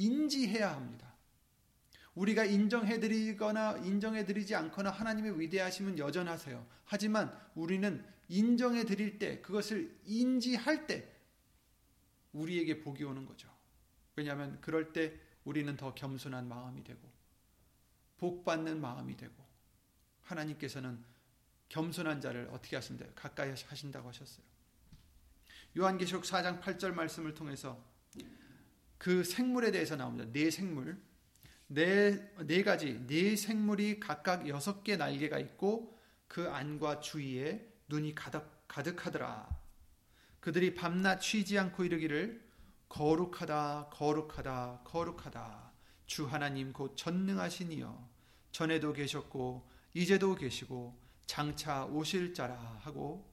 인지해야 0.00 0.74
합니다. 0.74 1.14
우리가 2.14 2.44
인정해드리거나 2.44 3.78
인정해드리지 3.78 4.54
않거나 4.54 4.90
하나님의 4.90 5.38
위대하심은 5.38 5.98
여전하세요. 5.98 6.66
하지만 6.84 7.36
우리는 7.54 8.04
인정해드릴 8.28 9.18
때, 9.18 9.40
그것을 9.40 9.96
인지할 10.04 10.86
때, 10.86 11.08
우리에게 12.32 12.80
복이 12.80 13.04
오는 13.04 13.26
거죠. 13.26 13.48
왜냐하면 14.16 14.60
그럴 14.60 14.92
때 14.92 15.18
우리는 15.44 15.76
더 15.76 15.94
겸손한 15.94 16.48
마음이 16.48 16.82
되고, 16.82 17.00
복받는 18.18 18.80
마음이 18.80 19.16
되고, 19.16 19.34
하나님께서는 20.22 21.02
겸손한 21.68 22.20
자를 22.20 22.48
어떻게 22.52 22.76
하신다 22.76 23.06
가까이 23.14 23.50
하신다고 23.50 24.08
하셨어요. 24.08 24.44
요한계시록 25.76 26.24
4장 26.24 26.60
8절 26.60 26.92
말씀을 26.92 27.34
통해서 27.34 27.82
그 29.00 29.24
생물에 29.24 29.70
대해서 29.70 29.96
나옵니다. 29.96 30.30
네 30.30 30.50
생물. 30.50 31.00
네, 31.68 32.30
네 32.46 32.62
가지, 32.62 33.00
네 33.06 33.34
생물이 33.34 33.98
각각 33.98 34.46
여섯 34.46 34.84
개 34.84 34.96
날개가 34.96 35.38
있고 35.38 35.98
그 36.28 36.50
안과 36.50 37.00
주위에 37.00 37.66
눈이 37.88 38.14
가득, 38.14 38.46
가득하더라. 38.68 39.48
그들이 40.40 40.74
밤낮 40.74 41.22
쉬지 41.22 41.58
않고 41.58 41.84
이르기를 41.84 42.46
거룩하다, 42.90 43.88
거룩하다, 43.90 44.82
거룩하다. 44.84 45.72
주 46.04 46.26
하나님 46.26 46.74
곧 46.74 46.94
전능하시니여. 46.94 48.06
전에도 48.52 48.92
계셨고, 48.92 49.66
이제도 49.94 50.34
계시고, 50.34 51.00
장차 51.24 51.86
오실 51.86 52.34
자라 52.34 52.56
하고, 52.82 53.32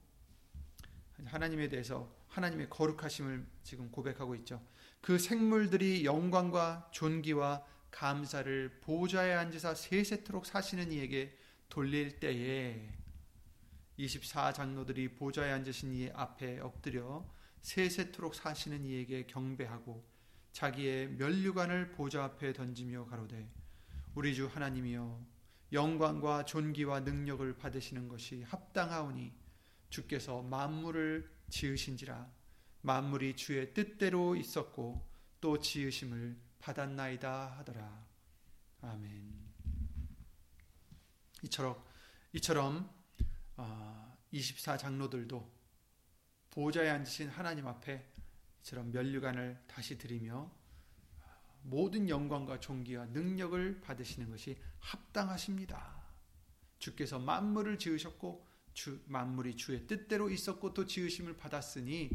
하나님에 1.26 1.68
대해서 1.68 2.10
하나님의 2.28 2.70
거룩하심을 2.70 3.44
지금 3.64 3.90
고백하고 3.90 4.34
있죠. 4.36 4.62
그 5.00 5.18
생물들이 5.18 6.04
영광과 6.04 6.88
존귀와 6.92 7.64
감사를 7.90 8.80
보좌에 8.80 9.32
앉으사 9.32 9.74
세세토록 9.74 10.46
사시는 10.46 10.92
이에게 10.92 11.36
돌릴 11.68 12.20
때에 12.20 12.94
24장로들이 13.98 15.16
보좌에 15.16 15.50
앉으신 15.52 15.94
이 15.94 16.10
앞에 16.14 16.60
엎드려 16.60 17.26
세세토록 17.62 18.34
사시는 18.34 18.84
이에게 18.84 19.26
경배하고 19.26 20.04
자기의 20.52 21.10
면류관을 21.10 21.92
보좌 21.92 22.24
앞에 22.24 22.52
던지며 22.52 23.06
가로되 23.06 23.48
우리 24.14 24.34
주 24.34 24.46
하나님이여 24.46 25.20
영광과 25.72 26.44
존귀와 26.44 27.00
능력을 27.00 27.58
받으시는 27.58 28.08
것이 28.08 28.42
합당하오니 28.44 29.32
주께서 29.90 30.42
만물을 30.42 31.30
지으신지라 31.50 32.37
만물이 32.82 33.36
주의 33.36 33.72
뜻대로 33.74 34.36
있었고 34.36 35.06
또 35.40 35.58
지으심을 35.58 36.36
받았나이다 36.60 37.58
하더라. 37.58 38.06
아멘. 38.82 39.48
이처럼 41.42 41.82
이처럼 42.32 42.90
24 44.30 44.76
장로들도 44.76 45.36
어, 45.36 45.52
보좌에 46.50 46.88
앉으신 46.90 47.28
하나님 47.28 47.66
앞에 47.66 48.04
이처럼 48.60 48.90
면류관을 48.92 49.64
다시 49.66 49.96
드리며 49.96 50.50
모든 51.62 52.08
영광과 52.08 52.60
존귀와 52.60 53.06
능력을 53.06 53.80
받으시는 53.80 54.30
것이 54.30 54.58
합당하십니다. 54.80 55.98
주께서 56.78 57.18
만물을 57.18 57.78
지으셨고 57.78 58.46
주, 58.72 59.02
만물이 59.06 59.56
주의 59.56 59.86
뜻대로 59.86 60.30
있었고 60.30 60.72
또 60.72 60.86
지으심을 60.86 61.36
받았으니 61.36 62.10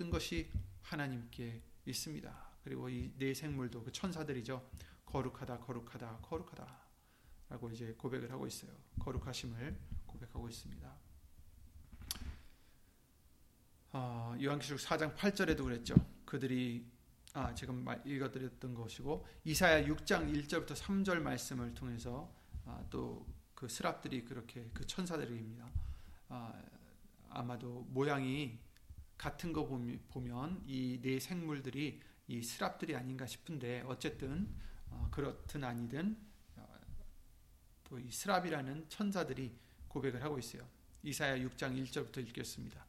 모든 0.00 0.08
것이 0.08 0.50
하나님께 0.80 1.62
있습니다. 1.84 2.50
그리고 2.64 2.88
이 2.88 3.12
네 3.18 3.34
생물도 3.34 3.84
그 3.84 3.92
천사들이죠. 3.92 4.70
거룩하다, 5.04 5.58
거룩하다, 5.58 6.20
거룩하다. 6.22 6.80
라고 7.50 7.68
이제 7.68 7.92
고백을 7.98 8.32
하고 8.32 8.46
있어요. 8.46 8.70
거룩하심을 8.98 9.78
고백하고 10.06 10.48
있습니다. 10.48 10.96
어, 13.92 14.36
요한계시록 14.40 14.80
4장 14.80 15.14
8절에도 15.14 15.64
그랬죠. 15.64 15.94
그들이 16.24 16.86
아, 17.34 17.54
지금 17.54 17.84
읽어드렸던 18.04 18.74
것이고 18.74 19.26
이사야 19.44 19.84
6장 19.84 20.32
1절부터 20.32 20.74
3절 20.74 21.20
말씀을 21.20 21.74
통해서 21.74 22.32
아, 22.64 22.82
또그 22.88 23.68
스랍들이 23.68 24.24
그렇게 24.24 24.70
그 24.72 24.86
천사들입니다. 24.86 25.70
아, 26.30 26.62
아마도 27.28 27.86
모양이 27.90 28.58
같은 29.20 29.52
거 29.52 29.66
보면 29.66 30.62
이 30.66 30.98
네 31.02 31.20
생물들이 31.20 32.00
이 32.26 32.42
스랍들이 32.42 32.96
아닌가 32.96 33.26
싶은데 33.26 33.82
어쨌든 33.86 34.48
어, 34.88 35.08
그렇든 35.10 35.62
아니든 35.62 36.16
어, 36.56 36.66
또이 37.84 38.10
스랍이라는 38.10 38.88
천사들이 38.88 39.54
고백을 39.88 40.24
하고 40.24 40.38
있어요. 40.38 40.66
이사야 41.02 41.36
6장 41.36 41.76
1절부터 41.84 42.26
읽겠습니다. 42.28 42.86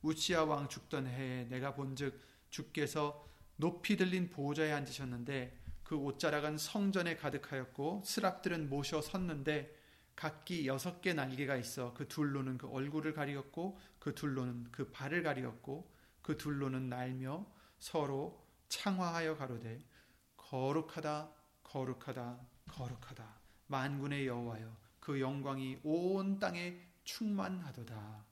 우치야 0.00 0.44
왕 0.44 0.70
죽던 0.70 1.06
해에 1.06 1.44
내가 1.50 1.74
본즉 1.74 2.18
주께서 2.48 3.28
높이 3.56 3.98
들린 3.98 4.30
보좌에 4.30 4.72
앉으셨는데 4.72 5.58
그 5.82 5.96
옷자락은 5.96 6.56
성전에 6.56 7.16
가득하였고 7.16 8.04
스랍들은 8.06 8.70
모셔 8.70 9.02
섰는데 9.02 9.84
각기 10.16 10.66
여섯 10.66 11.02
개 11.02 11.12
날개가 11.12 11.56
있어 11.56 11.92
그 11.92 12.08
둘로는 12.08 12.56
그 12.56 12.68
얼굴을 12.68 13.12
가리었고 13.12 13.78
그 14.04 14.14
둘로는 14.14 14.70
그 14.70 14.90
발을 14.90 15.22
가리었고 15.22 15.90
그 16.20 16.36
둘로는 16.36 16.90
날며 16.90 17.50
서로 17.78 18.46
창화하여 18.68 19.38
가로되 19.38 19.82
거룩하다 20.36 21.32
거룩하다 21.62 22.38
거룩하다 22.68 23.40
만군의 23.68 24.26
여호와여 24.26 24.76
그 25.00 25.18
영광이 25.18 25.80
온 25.84 26.38
땅에 26.38 26.86
충만하도다 27.04 28.26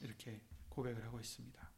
이렇게 0.00 0.40
고백을 0.70 1.04
하고 1.04 1.20
있습니다. 1.20 1.70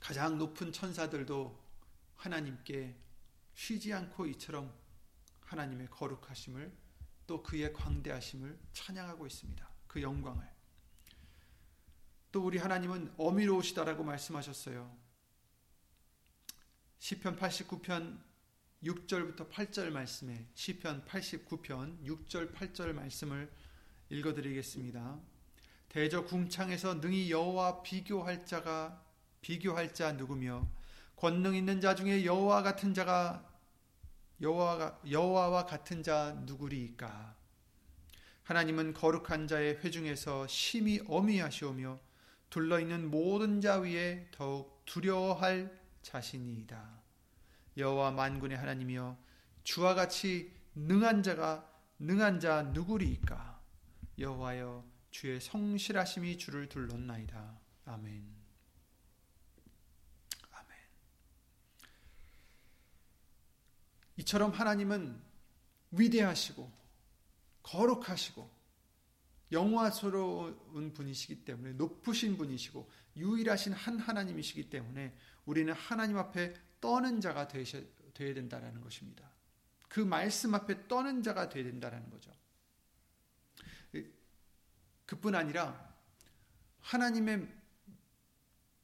가장 0.00 0.36
높은 0.36 0.72
천사들도 0.72 1.64
하나님께 2.16 2.98
쉬지 3.54 3.92
않고 3.92 4.26
이처럼 4.26 4.74
하나님의 5.42 5.86
거룩하심을 5.90 6.85
또 7.26 7.42
그의 7.42 7.72
광대하심을 7.72 8.58
찬양하고 8.72 9.26
있습니다. 9.26 9.68
그 9.86 10.02
영광을. 10.02 10.46
또 12.32 12.44
우리 12.44 12.58
하나님은 12.58 13.14
어미로우시다라고 13.16 14.04
말씀하셨어요. 14.04 14.96
시편 16.98 17.36
89편 17.36 18.18
6절부터 18.82 19.50
8절 19.50 19.90
말씀에 19.90 20.46
시편 20.54 21.04
89편 21.04 22.04
6절 22.04 22.52
8절 22.54 22.92
말씀을 22.92 23.50
읽어 24.10 24.34
드리겠습니다. 24.34 25.18
대저 25.88 26.24
궁창에서 26.24 26.94
능히 26.94 27.30
여호와 27.30 27.82
비교할 27.82 28.44
자가 28.44 29.02
비교할 29.40 29.94
자 29.94 30.12
누구며 30.12 30.68
권능 31.16 31.54
있는 31.54 31.80
자 31.80 31.94
중에 31.94 32.24
여호와 32.24 32.62
같은 32.62 32.92
자가 32.92 33.45
여호와가 34.40 35.00
여호와와 35.10 35.66
같은 35.66 36.02
자 36.02 36.36
누구리이까? 36.44 37.34
하나님은 38.42 38.92
거룩한 38.94 39.48
자의 39.48 39.76
회중에서 39.78 40.46
심히 40.46 41.00
어미하시오며 41.08 41.98
둘러 42.50 42.78
있는 42.78 43.10
모든 43.10 43.60
자 43.60 43.78
위에 43.78 44.28
더욱 44.30 44.82
두려워할 44.84 45.76
자신이다. 46.02 47.02
여호와 47.76 48.12
만군의 48.12 48.56
하나님이여 48.56 49.16
주와 49.64 49.94
같이 49.94 50.52
능한 50.74 51.22
자가 51.22 51.68
능한 51.98 52.40
자 52.40 52.62
누구리이까? 52.62 53.60
여호와여 54.18 54.84
주의 55.10 55.40
성실하심이 55.40 56.38
주를 56.38 56.68
둘렀나이다. 56.68 57.58
아멘. 57.86 58.35
이처럼 64.16 64.52
하나님은 64.52 65.20
위대하시고 65.90 66.72
거룩하시고 67.62 68.56
영화스러운 69.52 70.92
분이시기 70.92 71.44
때문에 71.44 71.72
높으신 71.74 72.36
분이시고 72.36 72.90
유일하신 73.16 73.72
한 73.72 73.98
하나님이시기 73.98 74.70
때문에 74.70 75.16
우리는 75.44 75.72
하나님 75.72 76.18
앞에 76.18 76.54
떠는 76.80 77.20
자가 77.20 77.48
되어야 77.48 78.34
된다는 78.34 78.80
것입니다. 78.80 79.30
그 79.88 80.00
말씀 80.00 80.54
앞에 80.54 80.88
떠는 80.88 81.22
자가 81.22 81.48
되어야 81.48 81.64
된다는 81.64 82.10
거죠. 82.10 82.32
그뿐 85.06 85.34
아니라 85.36 85.94
하나님의 86.80 87.48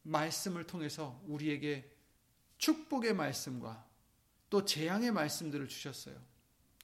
말씀을 0.02 0.66
통해서 0.66 1.20
우리에게 1.26 1.90
축복의 2.58 3.14
말씀과 3.14 3.91
또 4.52 4.66
재앙의 4.66 5.12
말씀들을 5.12 5.66
주셨어요. 5.66 6.14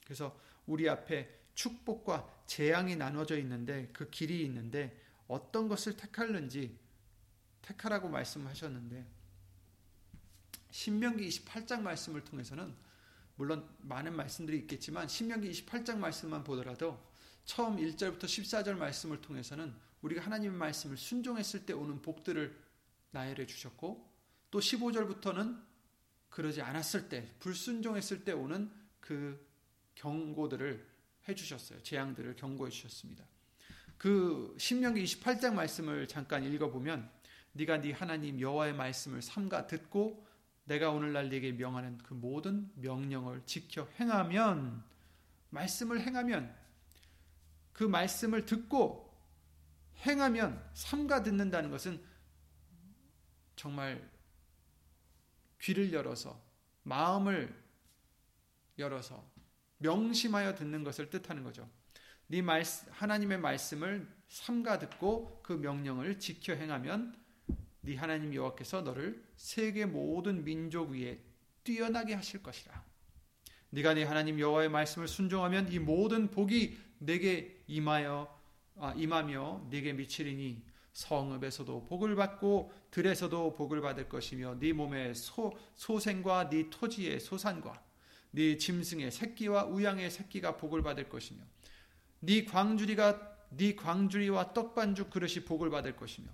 그래서 0.03 0.41
우리 0.65 0.89
앞에 0.89 1.29
축복과 1.53 2.45
재앙이 2.47 2.97
나눠져 2.97 3.37
있는데 3.41 3.91
그 3.93 4.09
길이 4.09 4.43
있는데 4.47 4.99
어떤 5.27 5.69
것을 5.69 5.95
택할는지 5.95 6.79
택하라고 7.61 8.09
말씀하셨는데 8.09 9.07
신명기 10.71 11.29
28장 11.29 11.83
말씀을 11.83 12.25
통해서는 12.25 12.75
물론 13.37 13.69
많은 13.81 14.17
말씀들이 14.17 14.57
있겠지만 14.61 15.07
신명기 15.07 15.51
28장 15.51 15.99
말씀만 15.99 16.45
보더라도 16.45 16.99
처음 17.45 17.77
1절부터 17.77 18.23
14절 18.23 18.79
말씀을 18.79 19.21
통해서는 19.21 19.75
우리가 20.01 20.23
하나님의 20.23 20.57
말씀을 20.57 20.97
순종했을 20.97 21.67
때 21.67 21.75
오는 21.75 22.01
복들을 22.01 22.59
나열해 23.11 23.45
주셨고 23.45 24.11
또 24.51 24.59
15절부터는 24.59 25.69
그러지 26.31 26.63
않았을 26.63 27.09
때, 27.09 27.33
불순종했을 27.41 28.25
때 28.25 28.33
오는 28.33 28.71
그 29.01 29.45
경고들을 29.95 30.87
해주셨어요. 31.29 31.83
재앙들을 31.83 32.37
경고해 32.37 32.71
주셨습니다. 32.71 33.25
그 33.97 34.55
신명기 34.59 35.03
28장 35.05 35.55
말씀을 35.55 36.07
잠깐 36.07 36.45
읽어보면 36.45 37.11
네가 37.53 37.81
네 37.81 37.93
하나님 37.93 38.41
여호와의 38.41 38.75
말씀을 38.75 39.23
삼가 39.23 39.67
듣고 39.67 40.27
내가 40.65 40.91
오늘날 40.91 41.29
네게 41.29 41.53
명하는 41.53 41.99
그 41.99 42.15
모든 42.15 42.71
명령을 42.77 43.43
지켜 43.47 43.89
행하면 43.99 44.85
말씀을 45.51 46.01
행하면 46.01 46.55
그 47.73 47.85
말씀을 47.85 48.45
듣고 48.45 49.09
행하면 50.07 50.63
삼가 50.75 51.23
듣는다는 51.23 51.71
것은 51.71 52.01
정말 53.57 54.09
귀를 55.61 55.93
열어서 55.93 56.41
마음을 56.83 57.55
열어서 58.79 59.25
명심하여 59.79 60.55
듣는 60.55 60.85
것을 60.85 61.11
뜻하는 61.11 61.43
거죠. 61.43 61.69
네 62.27 62.43
말씀, 62.43 62.89
하나님의 62.93 63.39
말씀을 63.39 64.07
삼가 64.29 64.79
듣고 64.79 65.41
그 65.43 65.53
명령을 65.53 66.19
지켜 66.19 66.55
행하면 66.55 67.17
네 67.81 67.97
하나님 67.97 68.35
여호와께서 68.35 68.83
너를 68.83 69.25
세계 69.37 69.87
모든 69.87 70.45
민족 70.45 70.91
위에 70.91 71.21
뛰어나게 71.65 72.15
하실 72.15 72.43
것이라. 72.43 72.85
네가 73.71 73.95
네 73.95 74.05
하나님 74.05 74.39
여호와의 74.39 74.69
말씀을 74.69 75.09
순종하면 75.09 75.73
이 75.73 75.79
모든 75.79 76.31
복이 76.31 76.79
내게 76.99 77.63
임하여 77.67 78.39
아, 78.81 78.95
임하며 78.97 79.67
네게 79.71 79.93
미치리니 79.95 80.63
성읍에서도 80.99 81.85
복을 81.85 82.17
받고 82.17 82.73
들에서도 82.91 83.55
복을 83.55 83.81
받을 83.81 84.09
것이며 84.09 84.57
네 84.59 84.73
몸의 84.73 85.15
소, 85.15 85.57
소생과 85.77 86.51
네 86.51 86.69
토지의 86.69 87.21
소산과 87.21 87.81
네 88.33 88.59
짐승의 88.59 89.13
새끼와 89.13 89.67
우양의 89.67 90.11
새끼가 90.11 90.57
복을 90.57 90.83
받을 90.83 91.09
것이며 91.09 91.41
네 92.19 92.45
광주리가 92.45 93.37
네 93.51 93.77
광주리와 93.77 94.53
떡반죽 94.53 95.11
그릇이 95.11 95.45
복을 95.45 95.71
받을 95.71 95.95
것이며 95.95 96.29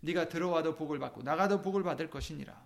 네가 0.00 0.30
들어와도 0.30 0.76
복을 0.76 0.98
받고 0.98 1.22
나가도 1.22 1.60
복을 1.60 1.82
받을 1.82 2.08
것이니라. 2.08 2.58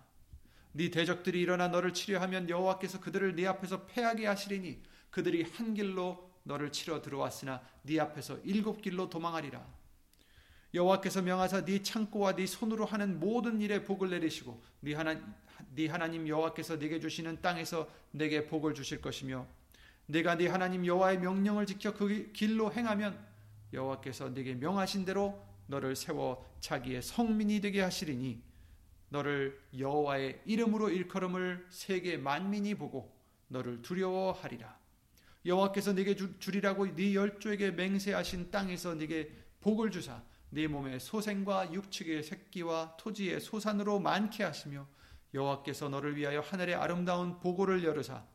네 0.73 0.89
대적들이 0.89 1.41
일어나 1.41 1.67
너를 1.67 1.93
치려하면 1.93 2.49
여호와께서 2.49 3.01
그들을 3.01 3.35
네 3.35 3.45
앞에서 3.45 3.87
패하게 3.87 4.25
하시리니 4.25 4.81
그들이 5.09 5.43
한 5.43 5.73
길로 5.73 6.31
너를 6.43 6.71
치러 6.71 7.01
들어왔으나 7.01 7.61
네 7.83 7.99
앞에서 7.99 8.39
일곱 8.45 8.81
길로 8.81 9.09
도망하리라 9.09 9.80
여호와께서 10.73 11.21
명하사 11.21 11.65
네 11.65 11.81
창고와 11.81 12.35
네 12.35 12.45
손으로 12.45 12.85
하는 12.85 13.19
모든 13.19 13.59
일에 13.59 13.83
복을 13.83 14.09
내리시고 14.09 14.61
네 14.79 14.93
하나 14.93 15.19
네 15.75 15.87
하나님 15.87 16.27
여호와께서 16.27 16.77
네게 16.77 16.99
주시는 16.99 17.41
땅에서 17.41 17.89
네게 18.11 18.47
복을 18.47 18.73
주실 18.73 19.01
것이며 19.01 19.45
내가 20.05 20.35
네 20.35 20.47
하나님 20.47 20.85
여호와의 20.85 21.19
명령을 21.19 21.65
지켜 21.65 21.93
그 21.93 22.31
길로 22.33 22.71
행하면 22.71 23.17
여호와께서 23.73 24.29
네게 24.29 24.55
명하신 24.55 25.05
대로 25.05 25.41
너를 25.67 25.95
세워 25.95 26.45
자기의 26.59 27.01
성민이 27.01 27.61
되게 27.61 27.81
하시리니 27.81 28.41
너를 29.09 29.59
여호와의 29.77 30.41
이름으로 30.45 30.89
일컬음을 30.89 31.67
세계 31.69 32.17
만민이 32.17 32.75
보고 32.75 33.13
너를 33.47 33.81
두려워하리라. 33.81 34.79
여호와께서 35.45 35.93
네게 35.93 36.15
주리라고 36.39 36.95
네 36.95 37.15
열조에게 37.15 37.71
맹세하신 37.71 38.51
땅에서 38.51 38.95
네게 38.95 39.31
복을 39.59 39.91
주사 39.91 40.21
네 40.53 40.67
몸의 40.67 40.99
소생과 40.99 41.71
육축의 41.71 42.23
새끼와 42.23 42.97
토지의 42.97 43.39
소산으로 43.39 43.99
많게 43.99 44.43
하시며 44.43 44.85
여호와께서 45.33 45.87
너를 45.87 46.17
위하여 46.17 46.41
하늘의 46.41 46.75
아름다운 46.75 47.39
보고를 47.39 47.85
열으사 47.85 48.25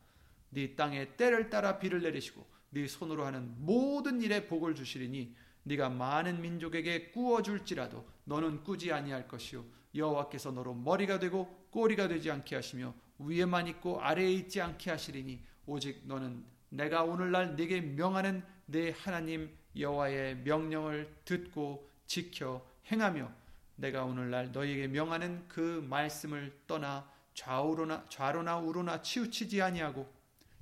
네 0.49 0.75
땅에 0.75 1.15
때를 1.15 1.51
따라 1.51 1.77
비를 1.77 2.01
내리시고 2.01 2.43
네 2.71 2.87
손으로 2.87 3.23
하는 3.23 3.53
모든 3.59 4.19
일에 4.19 4.47
복을 4.47 4.73
주시리니 4.73 5.35
네가 5.61 5.89
많은 5.89 6.41
민족에게 6.41 7.11
꾸어 7.11 7.43
줄지라도 7.43 8.03
너는 8.23 8.63
꾸지 8.63 8.91
아니할 8.91 9.27
것이요 9.27 9.63
여호와께서 9.93 10.51
너로 10.51 10.73
머리가 10.73 11.19
되고 11.19 11.67
꼬리가 11.69 12.07
되지 12.07 12.31
않게 12.31 12.55
하시며 12.55 12.95
위에만 13.19 13.67
있고 13.67 14.01
아래에 14.01 14.31
있지 14.31 14.59
않게 14.59 14.89
하시리니 14.89 15.43
오직 15.67 16.01
너는 16.05 16.43
내가 16.69 17.03
오늘날 17.03 17.55
네게 17.55 17.81
명하는 17.81 18.43
내 18.65 18.91
하나님 18.97 19.55
여호와의 19.75 20.37
명령을 20.37 21.15
듣고 21.23 21.87
지켜 22.07 22.65
행하며 22.91 23.31
내가 23.75 24.05
오늘날 24.05 24.51
너희에게 24.51 24.87
명하는 24.87 25.47
그 25.47 25.85
말씀을 25.87 26.63
떠나 26.65 27.11
좌우로나 27.33 28.07
좌로나 28.09 28.57
우로나 28.57 29.01
치우치지 29.01 29.61
아니하고 29.61 30.11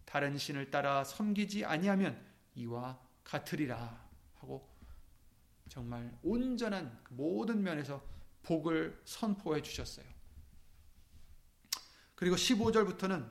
다른 0.04 0.38
신을 0.38 0.70
따라 0.70 1.04
섬기지 1.04 1.64
아니하면 1.64 2.22
이와 2.56 3.00
같으리라 3.24 4.06
하고 4.36 4.70
정말 5.70 6.18
온전한 6.22 7.02
모든 7.10 7.64
면에서 7.64 8.04
복을 8.44 9.02
선포해 9.06 9.62
주셨어요. 9.62 10.06
그리고 12.16 12.36
15절부터는 12.36 13.30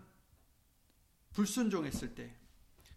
불순종했을 1.33 2.15
때 2.15 2.35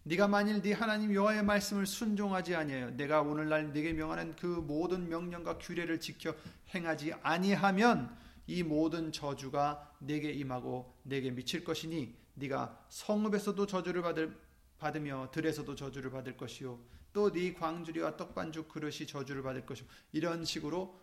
네가 0.08 0.30
만일 0.30 0.62
네 0.62 0.72
하나님 0.72 1.13
여호와의 1.13 1.43
말씀을 1.43 1.86
순종하지 1.86 2.56
아니하여 2.56 2.91
내가 2.91 3.22
오늘날 3.22 3.74
네게 3.74 3.91
명하는 3.91 4.38
그 4.38 4.46
모든 4.46 5.10
명령과 5.10 5.58
규례를 5.58 6.00
지켜 6.00 6.34
행하지 6.74 7.12
아니하면 7.22 8.17
이 8.48 8.63
모든 8.63 9.12
저주가 9.12 9.93
네게 10.00 10.32
임하고 10.32 10.98
네게 11.04 11.32
미칠 11.32 11.65
것이니 11.65 12.15
네가 12.36 12.86
성읍에서도 12.88 13.67
저주를 13.67 14.02
받을 14.02 14.34
받으며 14.78 15.30
들에서도 15.34 15.76
저주를 15.76 16.10
받을 16.10 16.38
것이요 16.38 16.80
또 17.12 17.30
네 17.30 17.54
광주리와 17.54 18.15
떡반죽 18.15 18.70
그릇이 18.70 19.08
저주를 19.08 19.43
받을 19.43 19.65
것이요 19.65 19.86
이런 20.13 20.46
식으로 20.46 20.98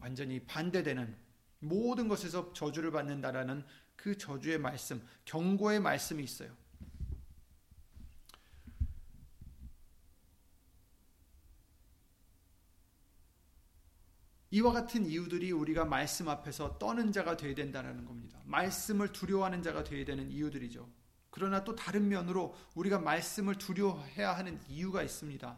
완전히 0.00 0.40
반대되는 0.40 1.16
모든 1.60 2.08
것에서 2.08 2.52
저주를 2.52 2.90
받는다라는 2.90 3.64
그 3.94 4.18
저주의 4.18 4.58
말씀, 4.58 5.00
경고의 5.24 5.78
말씀이 5.78 6.24
있어요. 6.24 6.65
이와 14.50 14.72
같은 14.72 15.06
이유들이 15.06 15.52
우리가 15.52 15.84
말씀 15.84 16.28
앞에서 16.28 16.78
떠는 16.78 17.12
자가 17.12 17.36
되어야 17.36 17.54
된다는 17.54 18.04
겁니다. 18.04 18.40
말씀을 18.44 19.12
두려워하는 19.12 19.62
자가 19.62 19.82
되어야 19.84 20.04
되는 20.04 20.30
이유들이죠. 20.30 20.88
그러나 21.30 21.64
또 21.64 21.74
다른 21.74 22.08
면으로 22.08 22.54
우리가 22.74 22.98
말씀을 22.98 23.56
두려워해야 23.56 24.36
하는 24.36 24.60
이유가 24.68 25.02
있습니다. 25.02 25.56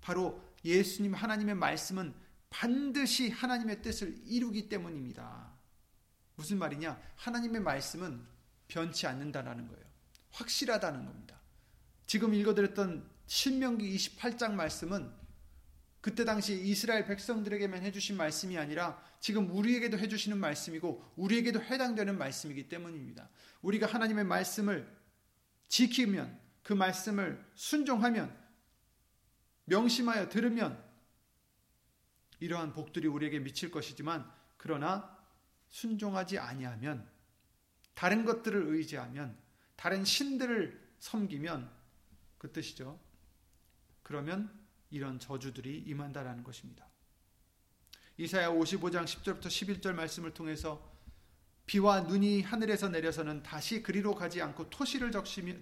바로 0.00 0.42
예수님 0.64 1.14
하나님의 1.14 1.54
말씀은 1.54 2.12
반드시 2.50 3.30
하나님의 3.30 3.82
뜻을 3.82 4.16
이루기 4.26 4.68
때문입니다. 4.68 5.52
무슨 6.36 6.58
말이냐? 6.58 7.00
하나님의 7.16 7.62
말씀은 7.62 8.24
변치 8.68 9.06
않는다라는 9.06 9.68
거예요. 9.68 9.84
확실하다는 10.32 11.06
겁니다. 11.06 11.40
지금 12.06 12.34
읽어드렸던 12.34 13.08
신명기 13.26 13.96
28장 13.96 14.52
말씀은 14.52 15.10
그때 16.04 16.26
당시 16.26 16.52
이스라엘 16.52 17.06
백성들에게만 17.06 17.82
해주신 17.82 18.18
말씀이 18.18 18.58
아니라 18.58 19.02
지금 19.20 19.50
우리에게도 19.50 19.98
해주시는 19.98 20.36
말씀이고 20.36 21.02
우리에게도 21.16 21.62
해당되는 21.62 22.18
말씀이기 22.18 22.68
때문입니다. 22.68 23.30
우리가 23.62 23.86
하나님의 23.86 24.24
말씀을 24.24 24.86
지키면 25.68 26.38
그 26.62 26.74
말씀을 26.74 27.42
순종하면 27.54 28.36
명심하여 29.64 30.28
들으면 30.28 30.78
이러한 32.38 32.74
복들이 32.74 33.08
우리에게 33.08 33.38
미칠 33.38 33.70
것이지만 33.70 34.30
그러나 34.58 35.18
순종하지 35.70 36.38
아니하면 36.38 37.08
다른 37.94 38.26
것들을 38.26 38.62
의지하면 38.74 39.38
다른 39.74 40.04
신들을 40.04 40.86
섬기면 40.98 41.70
그 42.36 42.52
뜻이죠. 42.52 43.00
그러면 44.02 44.63
이런 44.90 45.18
저주들이 45.18 45.84
임한다라는 45.86 46.44
것입니다. 46.44 46.86
이사야 48.16 48.50
55장 48.50 49.04
10절부터 49.04 49.46
11절 49.46 49.92
말씀을 49.92 50.32
통해서 50.32 50.92
비와 51.66 52.02
눈이 52.02 52.42
하늘에서 52.42 52.88
내려서는 52.88 53.42
다시 53.42 53.82
그리로 53.82 54.14
가지 54.14 54.42
않고 54.42 54.70
토시를 54.70 55.10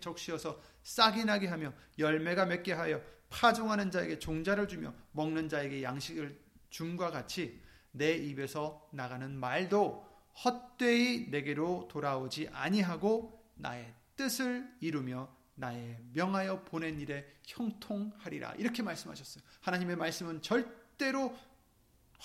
적시어서 0.01 0.61
싹이 0.83 1.25
나게 1.25 1.47
하며 1.47 1.73
열매가 1.99 2.47
맺게 2.47 2.73
하여 2.73 3.01
파종하는 3.31 3.91
자에게 3.91 4.19
종자를 4.19 4.69
주며 4.69 4.93
먹는 5.13 5.49
자에게 5.49 5.83
양식을 5.83 6.39
줌과 6.71 7.11
같이 7.11 7.61
내 7.93 8.15
입에서 8.15 8.89
나가는 8.93 9.33
말도 9.33 10.07
헛되이 10.45 11.29
내게로 11.31 11.89
돌아오지 11.91 12.49
아니하고 12.53 13.41
나의 13.55 13.95
뜻을 14.17 14.69
이루며 14.81 15.35
나의 15.55 15.99
명하여 16.13 16.65
보낸 16.65 16.99
일에 17.01 17.27
형통하리라 17.47 18.55
이렇게 18.55 18.83
말씀하셨어요. 18.83 19.45
하나님의 19.61 19.97
말씀은 19.97 20.43
절대로 20.43 21.37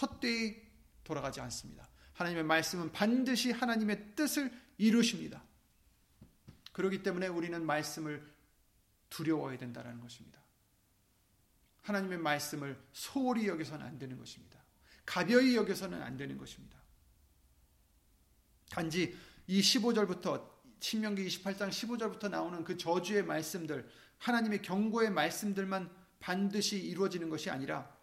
헛되이 0.01 0.61
돌아가지 1.03 1.41
않습니다. 1.41 1.87
하나님의 2.13 2.43
말씀은 2.43 2.91
반드시 2.91 3.51
하나님의 3.51 4.15
뜻을 4.15 4.51
이루십니다. 4.77 5.43
그렇기 6.73 7.03
때문에 7.03 7.27
우리는 7.27 7.65
말씀을 7.65 8.25
두려워해야 9.09 9.57
된다는 9.57 9.99
것입니다. 9.99 10.39
하나님의 11.81 12.17
말씀을 12.17 12.79
소홀히 12.91 13.47
여겨서는 13.47 13.85
안 13.85 13.97
되는 13.97 14.17
것입니다. 14.17 14.59
가벼이 15.05 15.55
여겨서는 15.55 16.01
안 16.01 16.17
되는 16.17 16.37
것입니다. 16.37 16.77
단지 18.69 19.17
이 19.47 19.61
15절부터 19.61 20.56
신명기 20.79 21.25
28장 21.27 21.69
15절부터 21.69 22.29
나오는 22.29 22.63
그 22.63 22.77
저주의 22.77 23.23
말씀들, 23.23 23.89
하나님의 24.19 24.61
경고의 24.61 25.11
말씀들만 25.11 25.89
반드시 26.19 26.79
이루어지는 26.79 27.29
것이 27.29 27.49
아니라 27.49 27.95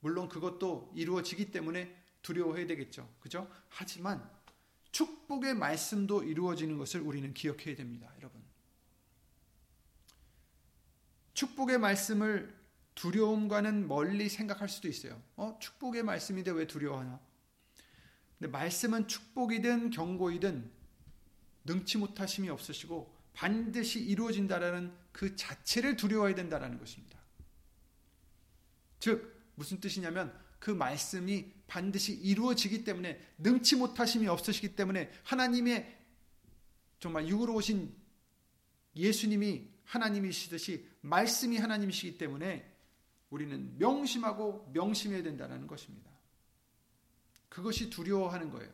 물론 0.00 0.28
그것도 0.28 0.92
이루어지기 0.94 1.50
때문에 1.50 1.96
두려워해야 2.22 2.66
되겠죠. 2.66 3.08
그죠? 3.20 3.50
하지만 3.68 4.28
축복의 4.92 5.54
말씀도 5.54 6.24
이루어지는 6.24 6.78
것을 6.78 7.00
우리는 7.00 7.32
기억해야 7.32 7.76
됩니다, 7.76 8.12
여러분. 8.18 8.42
축복의 11.34 11.78
말씀을 11.78 12.58
두려움과는 12.94 13.88
멀리 13.88 14.28
생각할 14.28 14.68
수도 14.68 14.88
있어요. 14.88 15.22
어, 15.36 15.56
축복의 15.60 16.02
말씀인데 16.02 16.50
왜 16.50 16.66
두려워하나? 16.66 17.20
근데 18.38 18.50
말씀은 18.50 19.06
축복이든 19.06 19.90
경고이든 19.90 20.70
능치 21.70 21.98
못하심이 21.98 22.48
없으시고 22.48 23.14
반드시 23.32 24.00
이루어진다라는 24.00 24.92
그 25.12 25.36
자체를 25.36 25.96
두려워해야 25.96 26.34
된다라는 26.34 26.78
것입니다. 26.78 27.18
즉 28.98 29.52
무슨 29.54 29.80
뜻이냐면 29.80 30.36
그 30.58 30.72
말씀이 30.72 31.52
반드시 31.68 32.12
이루어지기 32.12 32.82
때문에 32.82 33.20
능치 33.38 33.76
못하심이 33.76 34.26
없으시기 34.26 34.74
때문에 34.74 35.12
하나님의 35.22 35.98
정말 36.98 37.28
육으로 37.28 37.54
오신 37.54 37.94
예수님이 38.96 39.68
하나님이시듯이 39.84 40.88
말씀이 41.02 41.56
하나님이시기 41.56 42.18
때문에 42.18 42.68
우리는 43.30 43.78
명심하고 43.78 44.70
명심해야 44.72 45.22
된다는 45.22 45.68
것입니다. 45.68 46.10
그것이 47.48 47.90
두려워하는 47.90 48.50
거예요. 48.50 48.72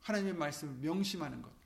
하나님의 0.00 0.34
말씀을 0.34 0.74
명심하는 0.76 1.42
것. 1.42 1.65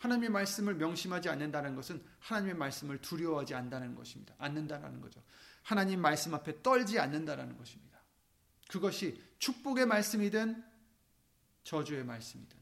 하나님의 0.00 0.30
말씀을 0.30 0.74
명심하지 0.76 1.28
않는다는 1.28 1.76
것은 1.76 2.02
하나님의 2.20 2.54
말씀을 2.56 2.98
두려워하지 3.02 3.54
않는다는 3.54 3.94
것입니다. 3.94 4.34
않는다는 4.38 5.00
거죠. 5.00 5.22
하나님 5.62 6.00
말씀 6.00 6.34
앞에 6.34 6.62
떨지 6.62 6.98
않는다는 6.98 7.56
것입니다. 7.56 8.00
그것이 8.68 9.22
축복의 9.38 9.86
말씀이든 9.86 10.64
저주의 11.64 12.02
말씀이든 12.02 12.58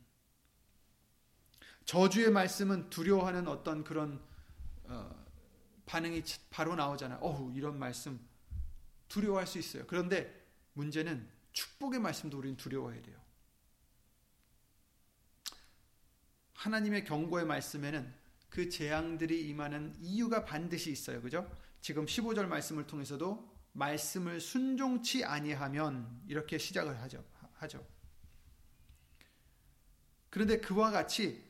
저주의 1.84 2.30
말씀은 2.30 2.90
두려워하는 2.90 3.46
어떤 3.46 3.84
그런 3.84 4.20
어, 4.84 5.24
반응이 5.86 6.22
바로 6.50 6.74
나오잖아요. 6.74 7.20
어후 7.20 7.52
이런 7.54 7.78
말씀 7.78 8.18
두려워할 9.08 9.46
수 9.46 9.58
있어요. 9.58 9.84
그런데 9.86 10.44
문제는 10.72 11.28
축복의 11.52 12.00
말씀도 12.00 12.36
우리는 12.36 12.56
두려워해야 12.56 13.00
돼요. 13.00 13.17
하나님의 16.58 17.04
경고의 17.04 17.46
말씀에는 17.46 18.12
그 18.50 18.68
재앙들이 18.68 19.48
임하는 19.48 19.94
이유가 20.00 20.44
반드시 20.44 20.90
있어요. 20.90 21.22
그죠? 21.22 21.48
지금 21.80 22.04
15절 22.04 22.46
말씀을 22.46 22.86
통해서도 22.86 23.56
말씀을 23.72 24.40
순종치 24.40 25.24
아니하면 25.24 26.20
이렇게 26.26 26.58
시작을 26.58 27.00
하죠. 27.02 27.24
하죠. 27.54 27.86
그런데 30.30 30.58
그와 30.60 30.90
같이 30.90 31.44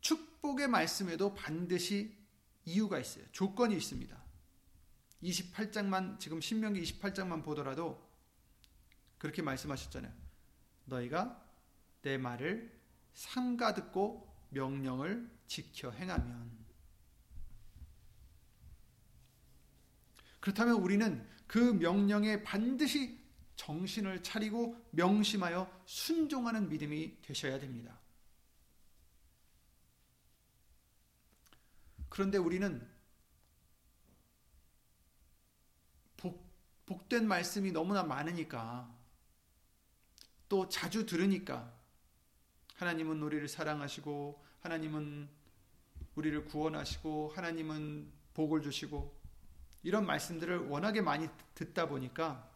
축복의 0.00 0.68
말씀에도 0.68 1.34
반드시 1.34 2.16
이유가 2.64 2.98
있어요. 2.98 3.24
조건이 3.32 3.76
있습니다. 3.76 4.24
28장만 5.22 6.18
지금 6.18 6.40
신명기 6.40 6.80
28장만 6.82 7.44
보더라도 7.44 8.02
그렇게 9.18 9.42
말씀하셨잖아요. 9.42 10.12
너희가 10.86 11.44
내 12.00 12.16
말을 12.16 12.74
삼가 13.12 13.74
듣고 13.74 14.25
명령을 14.56 15.30
지켜 15.46 15.90
행하면 15.90 16.50
그렇다면 20.40 20.76
우리는 20.76 21.28
그 21.46 21.58
명령에 21.58 22.42
반드시 22.42 23.20
정신을 23.56 24.22
차리고 24.22 24.76
명심하여 24.90 25.82
순종하는 25.86 26.68
믿음이 26.68 27.20
되셔야 27.22 27.58
됩니다. 27.58 27.98
그런데 32.08 32.38
우리는 32.38 32.86
복, 36.16 36.48
복된 36.86 37.26
말씀이 37.28 37.72
너무나 37.72 38.02
많으니까 38.02 38.94
또 40.48 40.68
자주 40.68 41.04
들으니까 41.06 41.74
하나님은 42.76 43.22
우리를 43.22 43.48
사랑하시고 43.48 44.45
하나님은 44.66 45.28
우리를 46.16 46.44
구원하시고 46.46 47.32
하나님은 47.36 48.10
복을 48.34 48.62
주시고 48.62 49.16
이런 49.84 50.04
말씀들을 50.06 50.66
워낙에 50.66 51.02
많이 51.02 51.28
듣다 51.54 51.88
보니까 51.88 52.50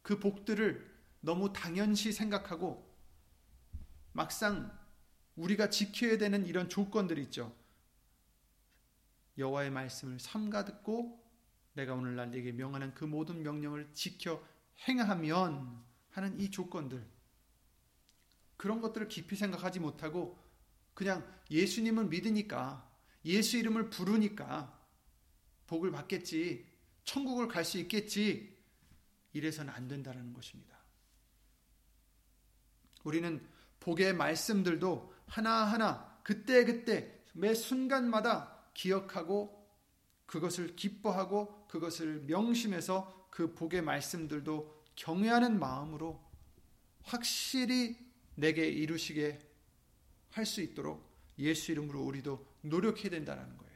그 0.00 0.18
복들을 0.18 0.94
너무 1.20 1.52
당연시 1.52 2.10
생각하고 2.10 2.90
막상 4.12 4.72
우리가 5.36 5.68
지켜야 5.68 6.16
되는 6.16 6.46
이런 6.46 6.70
조건들이 6.70 7.22
있죠. 7.24 7.54
여호와의 9.36 9.70
말씀을 9.72 10.18
삼가 10.18 10.64
듣고 10.64 11.22
내가 11.74 11.92
오늘날 11.92 12.30
네게 12.30 12.52
명하는 12.52 12.94
그 12.94 13.04
모든 13.04 13.42
명령을 13.42 13.90
지켜 13.92 14.42
행하면 14.88 15.84
하는 16.12 16.40
이 16.40 16.50
조건들 16.50 17.06
그런 18.56 18.80
것들을 18.80 19.08
깊이 19.08 19.36
생각하지 19.36 19.80
못하고 19.80 20.43
그냥 20.94 21.26
예수님을 21.50 22.06
믿으니까 22.06 22.90
예수 23.24 23.56
이름을 23.58 23.90
부르니까 23.90 24.80
복을 25.66 25.90
받겠지 25.90 26.66
천국을 27.04 27.48
갈 27.48 27.64
수 27.64 27.78
있겠지 27.78 28.54
이래서는 29.32 29.72
안 29.72 29.88
된다는 29.88 30.32
것입니다. 30.32 30.78
우리는 33.02 33.46
복의 33.80 34.14
말씀들도 34.14 35.12
하나하나 35.26 36.20
그때그때 36.22 37.22
매 37.32 37.52
순간마다 37.52 38.68
기억하고 38.72 39.64
그것을 40.26 40.76
기뻐하고 40.76 41.66
그것을 41.68 42.20
명심해서 42.26 43.28
그 43.30 43.52
복의 43.54 43.82
말씀들도 43.82 44.84
경외하는 44.94 45.58
마음으로 45.58 46.22
확실히 47.02 47.98
내게 48.36 48.68
이루시게 48.68 49.38
할 50.34 50.46
수 50.46 50.60
있도록 50.60 51.08
예수 51.38 51.70
이름으로 51.72 52.02
우리도 52.02 52.44
노력해야 52.62 53.10
된다는 53.10 53.56
거예요. 53.56 53.74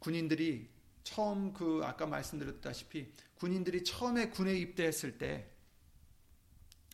군인들이 0.00 0.68
처음 1.04 1.52
그 1.52 1.80
아까 1.84 2.06
말씀드렸다시피 2.06 3.12
군인들이 3.36 3.84
처음에 3.84 4.30
군에 4.30 4.56
입대했을 4.56 5.18
때 5.18 5.48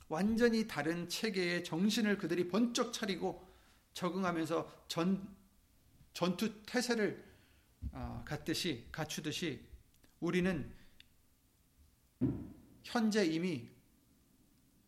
완전히 0.09 0.69
다른 0.69 1.09
체계의 1.09 1.65
정신을 1.65 2.19
그들이 2.19 2.49
번쩍 2.49 2.93
차리고 2.93 3.49
적응하면서 3.95 4.87
전 4.89 5.35
전투 6.13 6.63
태세를 6.65 7.25
어, 7.93 8.23
갖듯이 8.27 8.87
갖추듯이 8.93 9.67
우리는 10.21 10.73
현재 12.85 13.25
이미 13.25 13.74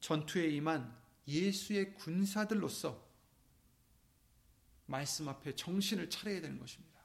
전투에 0.00 0.48
임한 0.48 0.96
예수의 1.26 1.94
군사들로서 1.94 3.04
말씀 4.86 5.28
앞에 5.28 5.54
정신을 5.54 6.10
차려야 6.10 6.40
되는 6.40 6.58
것입니다. 6.58 7.00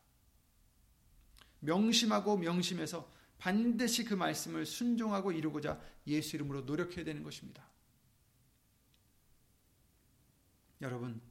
명심하고 1.59 2.37
명심해서 2.37 3.09
반드시 3.37 4.03
그 4.03 4.13
말씀을 4.13 4.65
순종하고 4.65 5.31
이루고자 5.31 5.81
예수 6.07 6.35
이름으로 6.35 6.61
노력해야 6.61 7.03
되는 7.03 7.23
것입니다. 7.23 7.67
여러분, 10.81 11.21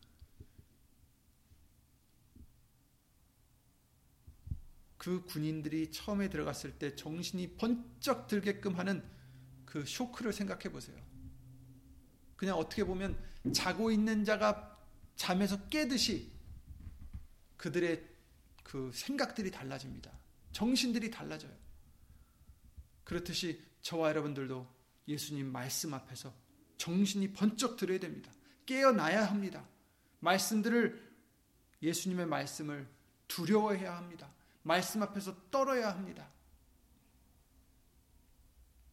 그 4.97 5.25
군인들이 5.25 5.91
처음에 5.93 6.29
들어갔을 6.29 6.79
때 6.79 6.95
정신이 6.95 7.57
번쩍 7.57 8.27
들게끔 8.27 8.79
하는 8.79 9.03
그 9.65 9.85
쇼크를 9.85 10.33
생각해 10.33 10.71
보세요. 10.71 11.10
그냥 12.41 12.57
어떻게 12.57 12.85
보면 12.85 13.23
자고 13.53 13.91
있는 13.91 14.25
자가 14.25 14.79
잠에서 15.15 15.69
깨듯이 15.69 16.33
그들의 17.59 18.03
그 18.63 18.91
생각들이 18.95 19.51
달라집니다. 19.51 20.11
정신들이 20.53 21.11
달라져요. 21.11 21.55
그렇듯이 23.05 23.63
저와 23.83 24.09
여러분들도 24.09 24.67
예수님 25.07 25.53
말씀 25.53 25.93
앞에서 25.93 26.33
정신이 26.79 27.35
번쩍 27.35 27.77
들어야 27.77 28.01
됩니다. 28.01 28.33
깨어나야 28.65 29.27
합니다. 29.27 29.69
말씀들을 30.21 31.13
예수님의 31.83 32.25
말씀을 32.25 32.89
두려워해야 33.29 33.99
합니다. 33.99 34.33
말씀 34.63 35.03
앞에서 35.03 35.37
떨어야 35.51 35.91
합니다. 35.91 36.27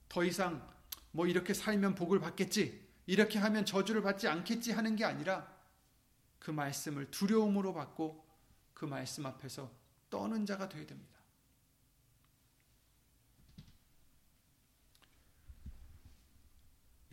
더 0.10 0.26
이상 0.26 0.70
뭐 1.12 1.28
이렇게 1.28 1.54
살면 1.54 1.96
복을 1.96 2.20
받겠지, 2.20 2.87
이렇게 3.08 3.40
하면 3.40 3.66
저주를 3.66 4.04
받지 4.04 4.28
않겠지 4.28 4.74
하는 4.74 4.96
게 4.96 5.06
아니라 5.06 5.52
그 6.40 6.52
말씀을 6.52 7.10
두려움으로 7.10 7.74
받고 7.74 8.24
그 8.74 8.86
말씀 8.86 9.26
앞에서 9.26 9.72
떠는 10.10 10.46
자가 10.46 10.70
되어야 10.70 10.86
됩니다. 10.86 11.18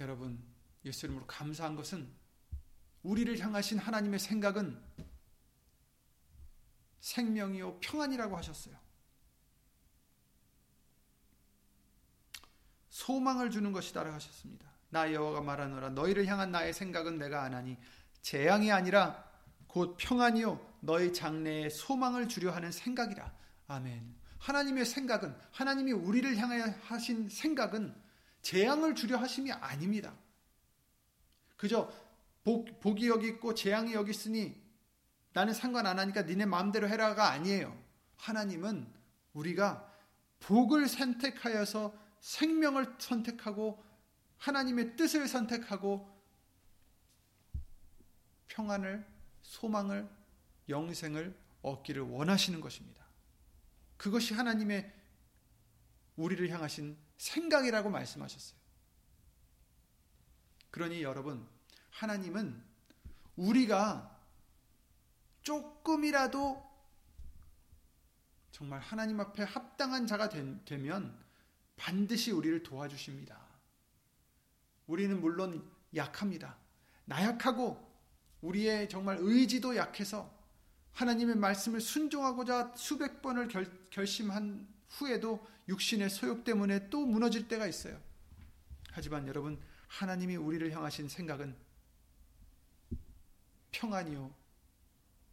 여러분, 0.00 0.42
예수 0.84 1.06
이름으로 1.06 1.26
감사한 1.26 1.76
것은 1.76 2.12
우리를 3.04 3.38
향하신 3.38 3.78
하나님의 3.78 4.18
생각은 4.18 4.82
생명이요 7.00 7.78
평안이라고 7.80 8.36
하셨어요. 8.36 8.76
소망을 12.90 13.50
주는 13.50 13.72
것이다라고 13.72 14.14
하셨습니다. 14.14 14.73
나 14.94 15.12
여호와가 15.12 15.40
말하노라 15.40 15.90
너희를 15.90 16.26
향한 16.26 16.52
나의 16.52 16.72
생각은 16.72 17.18
내가 17.18 17.42
아나니 17.42 17.76
재앙이 18.22 18.70
아니라 18.70 19.24
곧 19.66 19.96
평안이요 19.98 20.74
너희 20.82 21.12
장래에 21.12 21.68
소망을 21.68 22.28
주려 22.28 22.52
하는 22.52 22.70
생각이라. 22.70 23.32
아멘. 23.66 24.14
하나님의 24.38 24.84
생각은 24.84 25.36
하나님이 25.50 25.90
우리를 25.90 26.36
향해 26.36 26.76
하신 26.82 27.28
생각은 27.28 27.92
재앙을 28.42 28.94
주려 28.94 29.16
하심이 29.16 29.50
아닙니다. 29.50 30.14
그저 31.56 31.90
복, 32.44 32.78
복이 32.78 33.08
여기 33.08 33.26
있고 33.26 33.52
재앙이 33.52 33.94
여기 33.94 34.12
있으니 34.12 34.54
나는 35.32 35.54
상관 35.54 35.86
안 35.86 35.98
하니까 35.98 36.22
니네 36.22 36.46
마음대로 36.46 36.88
해라가 36.88 37.30
아니에요. 37.32 37.76
하나님은 38.14 38.86
우리가 39.32 39.92
복을 40.38 40.86
선택하여서 40.86 41.92
생명을 42.20 42.94
선택하고 42.98 43.83
하나님의 44.44 44.96
뜻을 44.96 45.26
선택하고 45.26 46.06
평안을 48.48 49.06
소망을 49.40 50.06
영생을 50.68 51.34
얻기를 51.62 52.02
원하시는 52.02 52.60
것입니다. 52.60 53.02
그것이 53.96 54.34
하나님의 54.34 54.92
우리를 56.16 56.46
향하신 56.50 56.96
생각이라고 57.16 57.88
말씀하셨어요. 57.88 58.58
그러니 60.70 61.02
여러분, 61.02 61.48
하나님은 61.90 62.62
우리가 63.36 64.14
조금이라도 65.40 66.62
정말 68.52 68.80
하나님 68.80 69.20
앞에 69.20 69.42
합당한 69.42 70.06
자가 70.06 70.28
되 70.28 70.76
면 70.76 71.18
반드시 71.76 72.30
우리를 72.30 72.62
도와주십니다. 72.62 73.43
우리는 74.86 75.20
물론 75.20 75.70
약합니다. 75.94 76.56
나약하고 77.04 77.92
우리의 78.40 78.88
정말 78.88 79.18
의지도 79.20 79.76
약해서 79.76 80.32
하나님의 80.92 81.36
말씀을 81.36 81.80
순종하고자 81.80 82.74
수백 82.76 83.20
번을 83.20 83.48
결, 83.48 83.66
결심한 83.90 84.68
후에도 84.88 85.44
육신의 85.68 86.10
소욕 86.10 86.44
때문에 86.44 86.88
또 86.90 87.04
무너질 87.04 87.48
때가 87.48 87.66
있어요. 87.66 88.00
하지만 88.92 89.26
여러분, 89.26 89.60
하나님이 89.88 90.36
우리를 90.36 90.70
향하신 90.72 91.08
생각은 91.08 91.56
평안이요, 93.72 94.32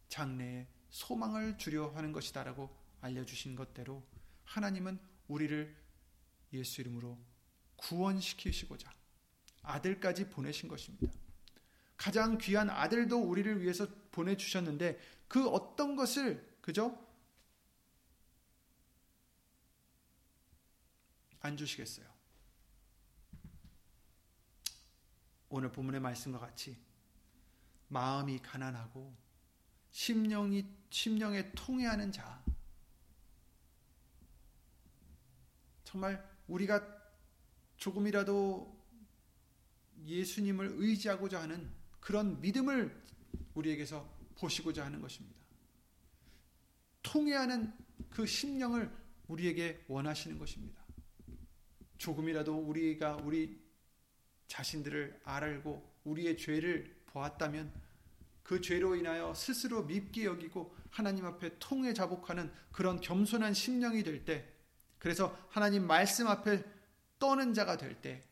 장래에 0.08 0.66
소망을 0.90 1.56
주려 1.58 1.90
하는 1.90 2.12
것이다라고 2.12 2.74
알려주신 3.00 3.54
것대로 3.54 4.02
하나님은 4.44 4.98
우리를 5.28 5.74
예수 6.52 6.80
이름으로 6.80 7.18
구원시키시고자 7.76 8.92
아들까지 9.62 10.28
보내신 10.28 10.68
것입니다. 10.68 11.12
가장 11.96 12.38
귀한 12.38 12.68
아들도 12.68 13.20
우리를 13.20 13.62
위해서 13.62 13.86
보내주셨는데 14.10 14.98
그 15.28 15.48
어떤 15.48 15.96
것을 15.96 16.56
그죠? 16.60 16.98
안 21.40 21.56
주시겠어요. 21.56 22.06
오늘 25.48 25.70
본문의 25.70 26.00
말씀과 26.00 26.38
같이 26.38 26.78
마음이 27.88 28.38
가난하고 28.38 29.14
심령이 29.90 30.66
심령에 30.88 31.52
통해하는 31.52 32.10
자 32.10 32.42
정말 35.84 36.26
우리가 36.48 36.82
조금이라도 37.76 38.81
예수님을 40.06 40.74
의지하고자 40.76 41.42
하는 41.42 41.70
그런 42.00 42.40
믿음을 42.40 43.02
우리에게서 43.54 44.08
보시고자 44.36 44.84
하는 44.84 45.00
것입니다. 45.00 45.40
통해하는 47.02 47.72
그 48.10 48.26
심령을 48.26 48.90
우리에게 49.28 49.84
원하시는 49.88 50.38
것입니다. 50.38 50.82
조금이라도 51.98 52.56
우리가 52.58 53.16
우리 53.16 53.60
자신들을 54.48 55.20
알고 55.24 56.00
우리의 56.04 56.36
죄를 56.36 57.02
보았다면 57.06 57.72
그 58.42 58.60
죄로 58.60 58.96
인하여 58.96 59.32
스스로 59.34 59.84
밉게 59.84 60.24
여기고 60.24 60.76
하나님 60.90 61.24
앞에 61.24 61.58
통해 61.58 61.94
자복하는 61.94 62.52
그런 62.72 63.00
겸손한 63.00 63.54
심령이 63.54 64.02
될 64.02 64.24
때, 64.24 64.46
그래서 64.98 65.36
하나님 65.48 65.86
말씀 65.86 66.26
앞에 66.26 66.62
떠는 67.18 67.54
자가 67.54 67.76
될 67.76 68.00
때, 68.00 68.22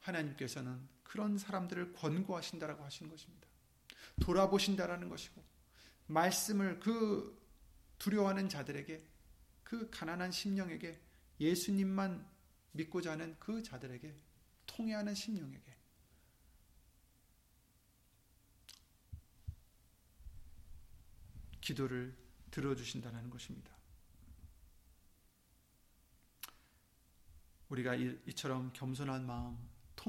하나님께서는 0.00 0.80
그런 1.08 1.38
사람들을 1.38 1.94
권고하신다라고 1.94 2.84
하시는 2.84 3.10
것입니다. 3.10 3.48
돌아보신다라는 4.20 5.08
것이고 5.08 5.42
말씀을 6.06 6.78
그 6.80 7.36
두려워하는 7.98 8.48
자들에게 8.48 9.04
그 9.64 9.90
가난한 9.90 10.30
심령에게 10.30 11.00
예수님만 11.40 12.28
믿고자 12.72 13.12
하는 13.12 13.36
그 13.38 13.62
자들에게 13.62 14.14
통해하는 14.66 15.14
심령에게 15.14 15.76
기도를 21.62 22.16
들어주신다는 22.50 23.30
것입니다. 23.30 23.76
우리가 27.68 27.94
이처럼 27.94 28.72
겸손한 28.72 29.26
마음, 29.26 29.58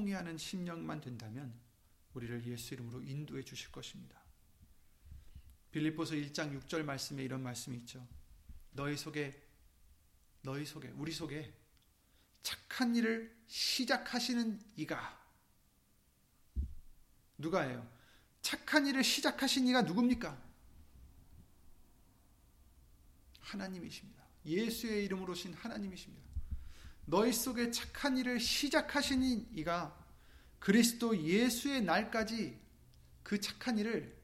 통해하는 0.00 0.38
심령만 0.38 1.00
된다면 1.00 1.54
우리를 2.14 2.46
예수 2.46 2.74
이름으로 2.74 3.02
인도해 3.02 3.42
주실 3.42 3.70
것입니다. 3.70 4.18
빌립보서 5.72 6.14
1장 6.14 6.58
6절 6.58 6.82
말씀에 6.82 7.22
이런 7.22 7.42
말씀이 7.42 7.76
있죠. 7.78 8.06
너희 8.72 8.96
속에 8.96 9.46
너희 10.42 10.64
속에 10.64 10.88
우리 10.96 11.12
속에 11.12 11.54
착한 12.42 12.96
일을 12.96 13.36
시작하시는 13.46 14.60
이가 14.76 15.20
누가예요? 17.36 17.86
착한 18.40 18.86
일을 18.86 19.04
시작하신 19.04 19.68
이가 19.68 19.82
누굽니까? 19.82 20.50
하나님이십니다. 23.40 24.24
예수의 24.46 25.04
이름으로 25.04 25.34
신 25.34 25.52
하나님이십니다. 25.52 26.29
너희 27.10 27.32
속에 27.32 27.72
착한 27.72 28.16
일을 28.16 28.38
시작하신 28.38 29.48
이가 29.52 29.98
그리스도 30.60 31.20
예수의 31.20 31.82
날까지 31.82 32.56
그 33.24 33.40
착한 33.40 33.78
일을 33.78 34.16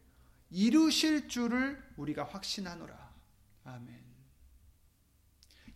이루실 0.50 1.28
줄을 1.28 1.82
우리가 1.96 2.24
확신하노라. 2.24 3.12
아멘. 3.64 4.06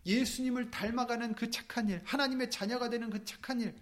예수님을 0.06 0.70
닮아가는 0.70 1.34
그 1.34 1.50
착한 1.50 1.88
일, 1.88 2.00
하나님의 2.04 2.48
자녀가 2.48 2.88
되는 2.88 3.10
그 3.10 3.24
착한 3.24 3.60
일, 3.60 3.74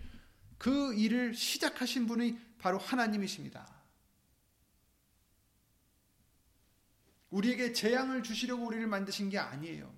그 0.56 0.94
일을 0.94 1.34
시작하신 1.34 2.06
분이 2.06 2.38
바로 2.58 2.78
하나님이십니다. 2.78 3.68
우리에게 7.28 7.74
재앙을 7.74 8.22
주시려고 8.22 8.66
우리를 8.66 8.86
만드신 8.86 9.28
게 9.28 9.38
아니에요. 9.38 9.94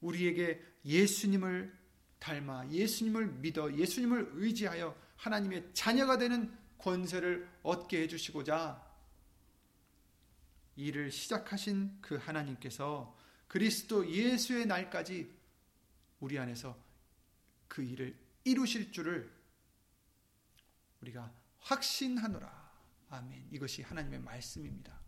우리에게 0.00 0.60
예수님을 0.86 1.81
닮아 2.22 2.68
예수님을 2.70 3.26
믿어 3.26 3.76
예수님을 3.76 4.30
의지하여 4.34 4.96
하나님의 5.16 5.70
자녀가 5.74 6.18
되는 6.18 6.56
권세를 6.78 7.48
얻게 7.64 8.02
해주시고자 8.02 8.80
일을 10.76 11.10
시작하신 11.10 11.98
그 12.00 12.16
하나님께서 12.16 13.18
그리스도 13.48 14.08
예수의 14.08 14.66
날까지 14.66 15.36
우리 16.20 16.38
안에서 16.38 16.78
그 17.66 17.82
일을 17.82 18.16
이루실 18.44 18.92
줄을 18.92 19.30
우리가 21.00 21.32
확신하노라. 21.58 22.72
아멘. 23.10 23.48
이것이 23.50 23.82
하나님의 23.82 24.20
말씀입니다. 24.20 24.98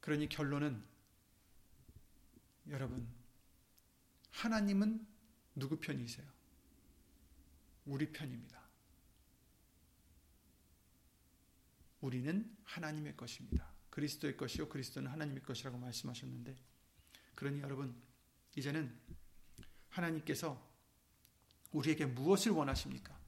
그러니 0.00 0.28
결론은 0.28 0.84
여러분 2.68 3.21
하나님은 4.32 5.06
누구 5.54 5.78
편이세요? 5.78 6.26
우리 7.86 8.10
편입니다. 8.12 8.60
우리는 12.00 12.56
하나님의 12.64 13.16
것입니다. 13.16 13.72
그리스도의 13.90 14.36
것이요 14.36 14.68
그리스도는 14.68 15.10
하나님의 15.10 15.42
것이라고 15.42 15.78
말씀하셨는데 15.78 16.56
그러니 17.34 17.60
여러분 17.60 17.94
이제는 18.56 18.98
하나님께서 19.90 20.70
우리에게 21.72 22.06
무엇을 22.06 22.52
원하십니까? 22.52 23.18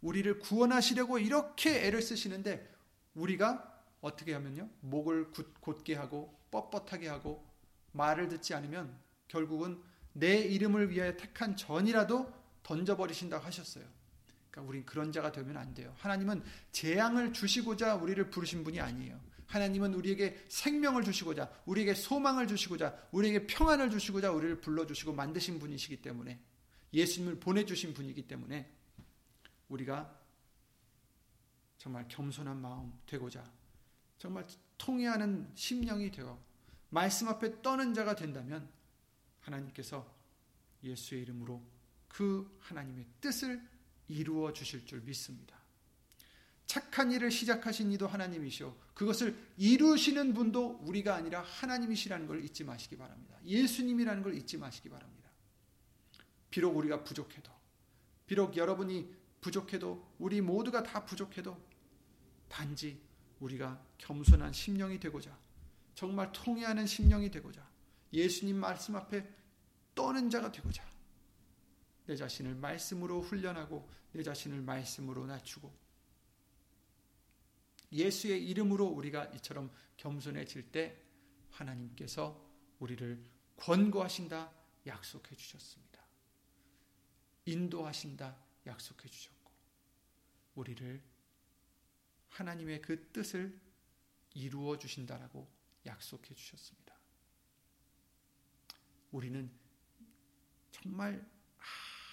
우리를 0.00 0.38
구원하시려고 0.40 1.18
이렇게 1.18 1.86
애를 1.86 2.02
쓰시는데 2.02 2.74
우리가 3.14 3.66
어떻게 4.00 4.32
하면요? 4.32 4.68
목을 4.80 5.30
굳게 5.60 5.94
하고 5.94 6.38
뻣뻣하게 6.50 7.06
하고 7.06 7.46
말을 7.92 8.28
듣지 8.28 8.54
않으면 8.54 8.98
결국은 9.28 9.82
내 10.12 10.38
이름을 10.38 10.90
위하여 10.90 11.16
택한 11.16 11.56
전이라도 11.56 12.32
던져버리신다고 12.62 13.44
하셨어요. 13.44 13.84
그러니까 14.50 14.68
우린 14.68 14.84
그런 14.84 15.12
자가 15.12 15.32
되면 15.32 15.56
안 15.56 15.74
돼요. 15.74 15.94
하나님은 15.98 16.42
재앙을 16.72 17.32
주시고자 17.32 17.94
우리를 17.96 18.30
부르신 18.30 18.64
분이 18.64 18.80
아니에요. 18.80 19.20
하나님은 19.46 19.94
우리에게 19.94 20.44
생명을 20.48 21.02
주시고자, 21.02 21.50
우리에게 21.66 21.94
소망을 21.94 22.46
주시고자, 22.46 23.08
우리에게 23.10 23.48
평안을 23.48 23.90
주시고자 23.90 24.30
우리를 24.30 24.60
불러주시고 24.60 25.12
만드신 25.12 25.58
분이시기 25.58 26.02
때문에 26.02 26.38
예수님을 26.92 27.40
보내주신 27.40 27.94
분이기 27.94 28.28
때문에 28.28 28.70
우리가 29.68 30.16
정말 31.78 32.06
겸손한 32.08 32.60
마음 32.60 32.92
되고자 33.06 33.44
정말 34.18 34.46
통해하는 34.76 35.50
심령이 35.54 36.10
되어 36.10 36.38
말씀 36.90 37.28
앞에 37.28 37.62
떠는 37.62 37.94
자가 37.94 38.14
된다면 38.14 38.68
하나님께서 39.40 40.12
예수의 40.82 41.22
이름으로 41.22 41.62
그 42.08 42.56
하나님의 42.60 43.06
뜻을 43.20 43.60
이루어 44.08 44.52
주실 44.52 44.84
줄 44.86 45.00
믿습니다. 45.02 45.58
착한 46.66 47.10
일을 47.10 47.30
시작하신 47.30 47.90
이도 47.92 48.06
하나님이시오. 48.06 48.76
그것을 48.94 49.36
이루시는 49.56 50.34
분도 50.34 50.78
우리가 50.82 51.14
아니라 51.14 51.42
하나님이시라는 51.42 52.26
걸 52.26 52.44
잊지 52.44 52.64
마시기 52.64 52.96
바랍니다. 52.96 53.36
예수님이라는 53.44 54.22
걸 54.22 54.34
잊지 54.34 54.56
마시기 54.58 54.88
바랍니다. 54.88 55.30
비록 56.50 56.76
우리가 56.76 57.04
부족해도, 57.04 57.50
비록 58.26 58.56
여러분이 58.56 59.12
부족해도, 59.40 60.14
우리 60.18 60.40
모두가 60.40 60.82
다 60.82 61.04
부족해도, 61.04 61.56
단지 62.48 63.00
우리가 63.38 63.82
겸손한 63.98 64.52
심령이 64.52 64.98
되고자, 65.00 65.36
정말 65.94 66.30
통해하는 66.32 66.86
심령이 66.86 67.30
되고자, 67.30 67.69
예수님 68.12 68.56
말씀 68.56 68.96
앞에 68.96 69.28
떠는 69.94 70.30
자가 70.30 70.50
되고자, 70.50 70.84
내 72.06 72.16
자신을 72.16 72.54
말씀으로 72.54 73.20
훈련하고, 73.20 73.88
내 74.12 74.22
자신을 74.22 74.62
말씀으로 74.62 75.26
낮추고, 75.26 75.72
예수의 77.92 78.48
이름으로 78.48 78.86
우리가 78.86 79.26
이처럼 79.26 79.70
겸손해질 79.96 80.70
때 80.70 80.96
하나님께서 81.50 82.40
우리를 82.78 83.22
권고하신다 83.56 84.52
약속해 84.86 85.34
주셨습니다. 85.36 86.00
인도하신다 87.44 88.36
약속해 88.66 89.08
주셨고 89.08 89.50
우리를 90.54 91.02
하나님의 92.28 92.80
그 92.80 93.10
뜻을 93.12 93.58
이루어 94.34 94.78
주신다라고 94.78 95.48
약속해 95.86 96.34
주셨습니다. 96.34 96.89
우리는 99.10 99.50
정말 100.70 101.28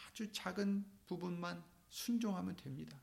아주 0.10 0.32
작은 0.32 0.86
부분만 1.06 1.64
순종하면 1.89 2.56
됩니다. 2.56 3.00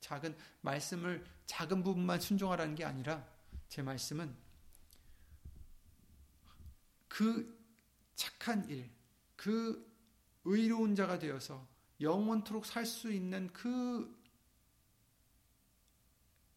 작은 0.00 0.36
말씀을 0.60 1.24
작은 1.46 1.82
부분만 1.82 2.20
순종하라는 2.20 2.74
게 2.74 2.84
아니라 2.84 3.26
제 3.68 3.82
말씀은 3.82 4.34
그 7.08 7.58
착한 8.14 8.68
일, 8.68 8.90
그 9.36 9.90
의로운 10.44 10.94
자가 10.94 11.18
되어서 11.18 11.66
영원토록 12.00 12.66
살 12.66 12.84
수 12.84 13.12
있는 13.12 13.52
그 13.52 14.20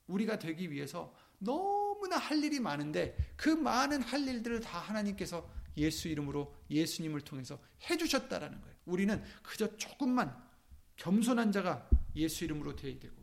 우리가 0.08 0.40
되기 0.40 0.72
위해서 0.72 1.16
너무나 1.40 2.18
할 2.18 2.44
일이 2.44 2.60
많은데 2.60 3.34
그 3.36 3.50
많은 3.50 4.02
할 4.02 4.28
일들을 4.28 4.60
다 4.62 4.80
하나님께서 4.80 5.50
예수 5.78 6.08
이름으로 6.08 6.56
예수님을 6.70 7.22
통해서 7.22 7.60
해주셨다라는 7.90 8.62
거예요. 8.62 8.76
우리는 8.86 9.24
그저 9.44 9.76
조금만 9.78 10.36
겸손한 10.98 11.52
자가 11.52 11.90
예수 12.16 12.46
이름으로 12.46 12.76
되어야 12.76 13.00
되고 13.00 13.16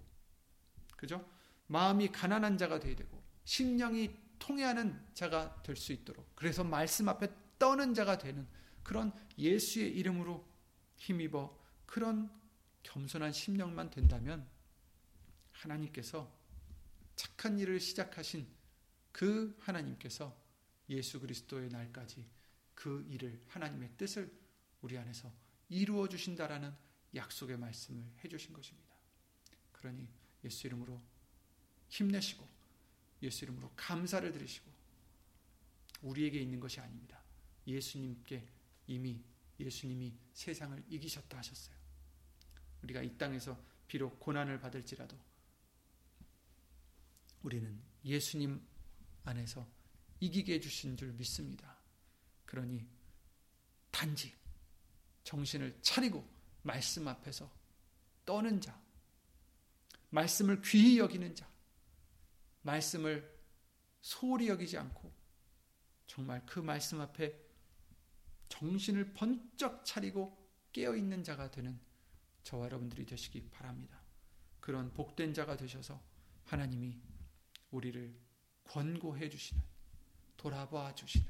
그죠? 0.96 1.26
마음이 1.66 2.09
가난한 2.09 2.59
자가 2.59 2.78
되어야 2.78 2.96
되고 2.96 3.22
심령이 3.44 4.14
통해하는 4.38 5.00
자가 5.14 5.62
될 5.62 5.76
수 5.76 5.92
있도록 5.92 6.34
그래서 6.34 6.64
말씀 6.64 7.09
앞에 7.09 7.28
떠는 7.59 7.94
자가 7.94 8.18
되는 8.18 8.46
그런 8.82 9.12
예수의 9.38 9.96
이름으로 9.96 10.44
힘입어 10.96 11.57
그런 11.86 12.30
겸손한 12.82 13.32
심령만 13.32 13.90
된다면 13.90 14.46
하나님께서 15.53 16.30
착한 17.14 17.59
일을 17.59 17.78
시작하신 17.78 18.46
그 19.12 19.57
하나님께서 19.61 20.36
예수 20.93 21.20
그리스도의 21.20 21.70
날까지 21.70 22.24
그 22.74 23.05
일을 23.09 23.40
하나님의 23.49 23.93
뜻을 23.97 24.32
우리 24.82 24.99
안에서 24.99 25.32
이루어 25.68 26.09
주신다라는 26.09 26.74
약속의 27.14 27.59
말씀을 27.59 28.05
해 28.24 28.28
주신 28.28 28.53
것입니다. 28.53 28.95
그러니 29.72 30.09
예수 30.45 30.66
이름으로 30.66 31.03
힘내시고 31.88 32.49
예수 33.22 33.45
이름으로 33.45 33.72
감사를 33.76 34.30
드리시고 34.32 34.70
우리에게 36.03 36.40
있는 36.40 36.61
것이 36.61 36.80
아닙니다. 36.80 37.22
예수님께 37.66 38.47
이미 38.86 39.22
예수님이 39.61 40.14
세상을 40.32 40.82
이기셨다 40.88 41.38
하셨어요. 41.38 41.76
우리가 42.82 43.03
이 43.03 43.16
땅에서 43.16 43.62
비록 43.86 44.18
고난을 44.18 44.59
받을지라도 44.59 45.16
우리는 47.43 47.80
예수님 48.05 48.61
안에서 49.24 49.68
이기게 50.22 50.54
해주신 50.54 50.96
줄 50.96 51.12
믿습니다. 51.14 51.76
그러니 52.46 52.86
단지 53.90 54.32
정신을 55.24 55.80
차리고 55.82 56.24
말씀 56.62 57.08
앞에서 57.08 57.50
떠는 58.24 58.60
자, 58.60 58.80
말씀을 60.10 60.62
귀히 60.62 60.98
여기는 60.98 61.34
자, 61.34 61.50
말씀을 62.62 63.36
소홀히 64.00 64.46
여기지 64.46 64.78
않고 64.78 65.12
정말 66.06 66.46
그 66.46 66.60
말씀 66.60 67.00
앞에 67.00 67.36
정신을 68.48 69.14
번쩍 69.14 69.84
차리고 69.84 70.38
깨어 70.70 70.94
있는 70.94 71.24
자가 71.24 71.50
되는 71.50 71.80
저와 72.44 72.66
여러분들이 72.66 73.06
되시기 73.06 73.50
바랍니다. 73.50 74.00
그런 74.60 74.92
복된 74.94 75.34
자가 75.34 75.56
되셔서 75.56 76.00
하나님이 76.44 76.96
우리를 77.72 78.14
권고해 78.64 79.28
주시는, 79.28 79.71
돌아봐 80.43 80.93
주시는, 80.97 81.24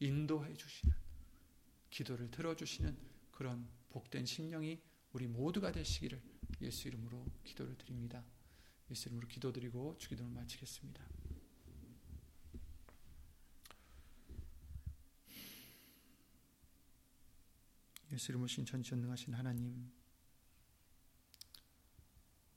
인도해 0.00 0.52
주시는, 0.52 0.94
기도를 1.88 2.30
들어주시는 2.30 2.94
그런 3.30 3.66
복된 3.88 4.26
심령이 4.26 4.78
우리 5.14 5.26
모두가 5.26 5.72
되시기를 5.72 6.20
예수 6.60 6.88
이름으로 6.88 7.24
기도를 7.44 7.78
드립니다. 7.78 8.22
예수 8.90 9.08
이름으로 9.08 9.26
기도드리고 9.26 9.96
주기도를 9.96 10.30
마치겠습니다. 10.32 11.02
예수 18.12 18.32
이름으로 18.32 18.48
신천지전능하신 18.48 19.32
하나님 19.32 19.90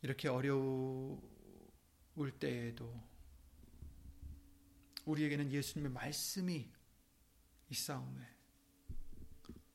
이렇게 0.01 0.27
어려울 0.27 1.21
때에도 2.37 3.14
우리에게는 5.05 5.51
예수님의 5.51 5.91
말씀이 5.91 6.69
있사오매 7.69 8.35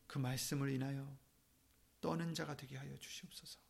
그 0.06 0.18
말씀을 0.18 0.70
인하여 0.70 1.16
떠는 2.00 2.34
자가 2.34 2.56
되게 2.56 2.76
하여 2.76 2.96
주시옵소서. 2.98 3.60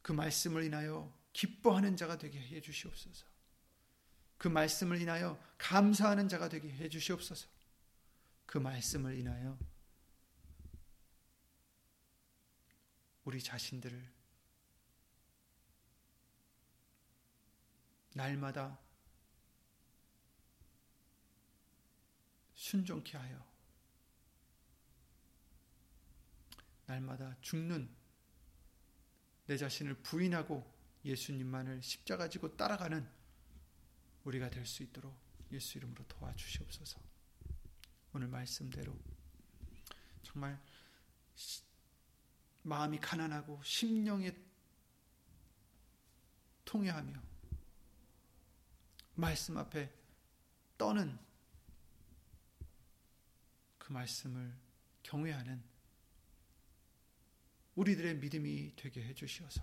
그 0.00 0.12
말씀을 0.12 0.64
인하여 0.64 1.12
기뻐하는 1.32 1.96
자가 1.96 2.18
되게 2.18 2.40
해 2.40 2.60
주시옵소서. 2.60 3.26
그 4.36 4.48
말씀을 4.48 5.00
인하여 5.00 5.40
감사하는 5.58 6.28
자가 6.28 6.48
되게 6.48 6.68
해 6.70 6.88
주시옵소서. 6.88 7.48
그 8.46 8.58
말씀을 8.58 9.16
인하여 9.16 9.58
우리 13.24 13.42
자신들을 13.42 14.12
날마다 18.14 18.78
순종케 22.62 23.18
하여 23.18 23.44
날마다 26.86 27.36
죽는 27.40 27.90
내 29.46 29.56
자신을 29.56 29.94
부인하고 29.96 30.64
예수님만을 31.04 31.82
십자가 31.82 32.28
지고 32.28 32.56
따라가는 32.56 33.10
우리가 34.22 34.48
될 34.48 34.64
수 34.64 34.84
있도록 34.84 35.12
예수 35.50 35.76
이름으로 35.78 36.06
도와주시옵소서. 36.06 37.00
오늘 38.14 38.28
말씀대로 38.28 38.96
정말 40.22 40.62
마음이 42.62 43.00
가난하고 43.00 43.60
심령에 43.64 44.32
통해하며 46.64 47.20
말씀 49.16 49.58
앞에 49.58 49.92
떠는 50.78 51.31
그 53.92 53.94
말씀을 53.94 54.56
경외하는 55.02 55.62
우리들의 57.74 58.16
믿음이 58.16 58.72
되게 58.74 59.04
해주시어서 59.04 59.62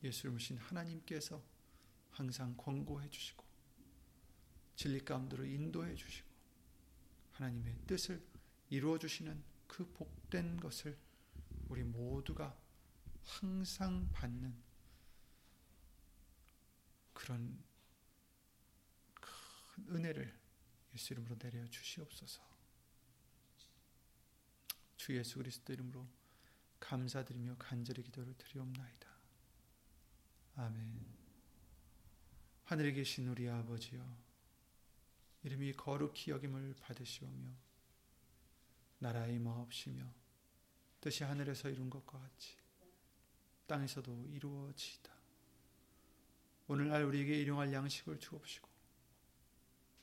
예수를 0.00 0.30
모신 0.30 0.56
하나님께서 0.56 1.42
항상 2.10 2.56
권고해 2.56 3.10
주시고 3.10 3.44
진리 4.76 5.04
가운데로 5.04 5.44
인도해 5.44 5.96
주시고 5.96 6.28
하나님의 7.32 7.78
뜻을 7.88 8.24
이루어 8.70 8.96
주시는 8.96 9.42
그 9.66 9.84
복된 9.92 10.58
것을 10.58 10.96
우리 11.68 11.82
모두가 11.82 12.56
항상 13.24 14.08
받는 14.12 14.54
그런 17.12 17.60
큰 19.14 19.96
은혜를 19.96 20.43
예수 20.94 21.12
이름으로 21.12 21.36
내려 21.38 21.66
주시옵소서. 21.68 22.42
주 24.96 25.16
예수 25.16 25.38
그리스도 25.38 25.72
이름으로 25.72 26.06
감사드리며 26.80 27.56
간절히 27.58 28.02
기도를 28.02 28.34
드리옵나이다. 28.38 29.08
아멘. 30.56 31.14
하늘에 32.64 32.92
계신 32.92 33.28
우리 33.28 33.48
아버지여, 33.48 34.02
이름이 35.42 35.72
거룩히 35.74 36.30
여김을 36.30 36.76
받으시오며, 36.80 37.50
나라의 39.00 39.38
마옵시며, 39.38 40.10
뜻이 41.00 41.24
하늘에서 41.24 41.68
이룬 41.68 41.90
것과 41.90 42.18
같이 42.18 42.56
땅에서도 43.66 44.28
이루어지이다. 44.28 45.12
오늘날 46.68 47.04
우리에게 47.04 47.38
일용할 47.40 47.72
양식을 47.72 48.18
주옵시고, 48.18 48.73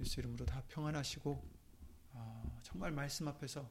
예수 0.00 0.20
이름으로 0.20 0.44
다 0.46 0.62
평안하시고 0.68 1.60
어, 2.12 2.60
정말 2.62 2.90
말씀 2.90 3.28
앞에서 3.28 3.70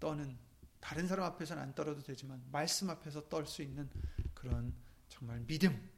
떠는 0.00 0.36
다른 0.80 1.06
사람 1.06 1.24
앞에서는 1.26 1.62
안 1.62 1.74
떨어도 1.74 2.02
되지만 2.02 2.42
말씀 2.50 2.90
앞에서 2.90 3.28
떨 3.28 3.46
수 3.46 3.62
있는 3.62 3.88
그런 4.34 4.74
정말 5.08 5.40
믿음 5.46 5.90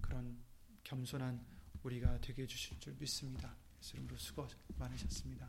그런 0.00 0.36
겸손한 0.84 1.44
우리가 1.82 2.20
되게 2.20 2.42
해주실 2.42 2.80
줄 2.80 2.94
믿습니다. 2.94 3.54
예수 3.80 3.96
이름으로 3.96 4.16
수고 4.16 4.46
많으셨습니다. 4.78 5.48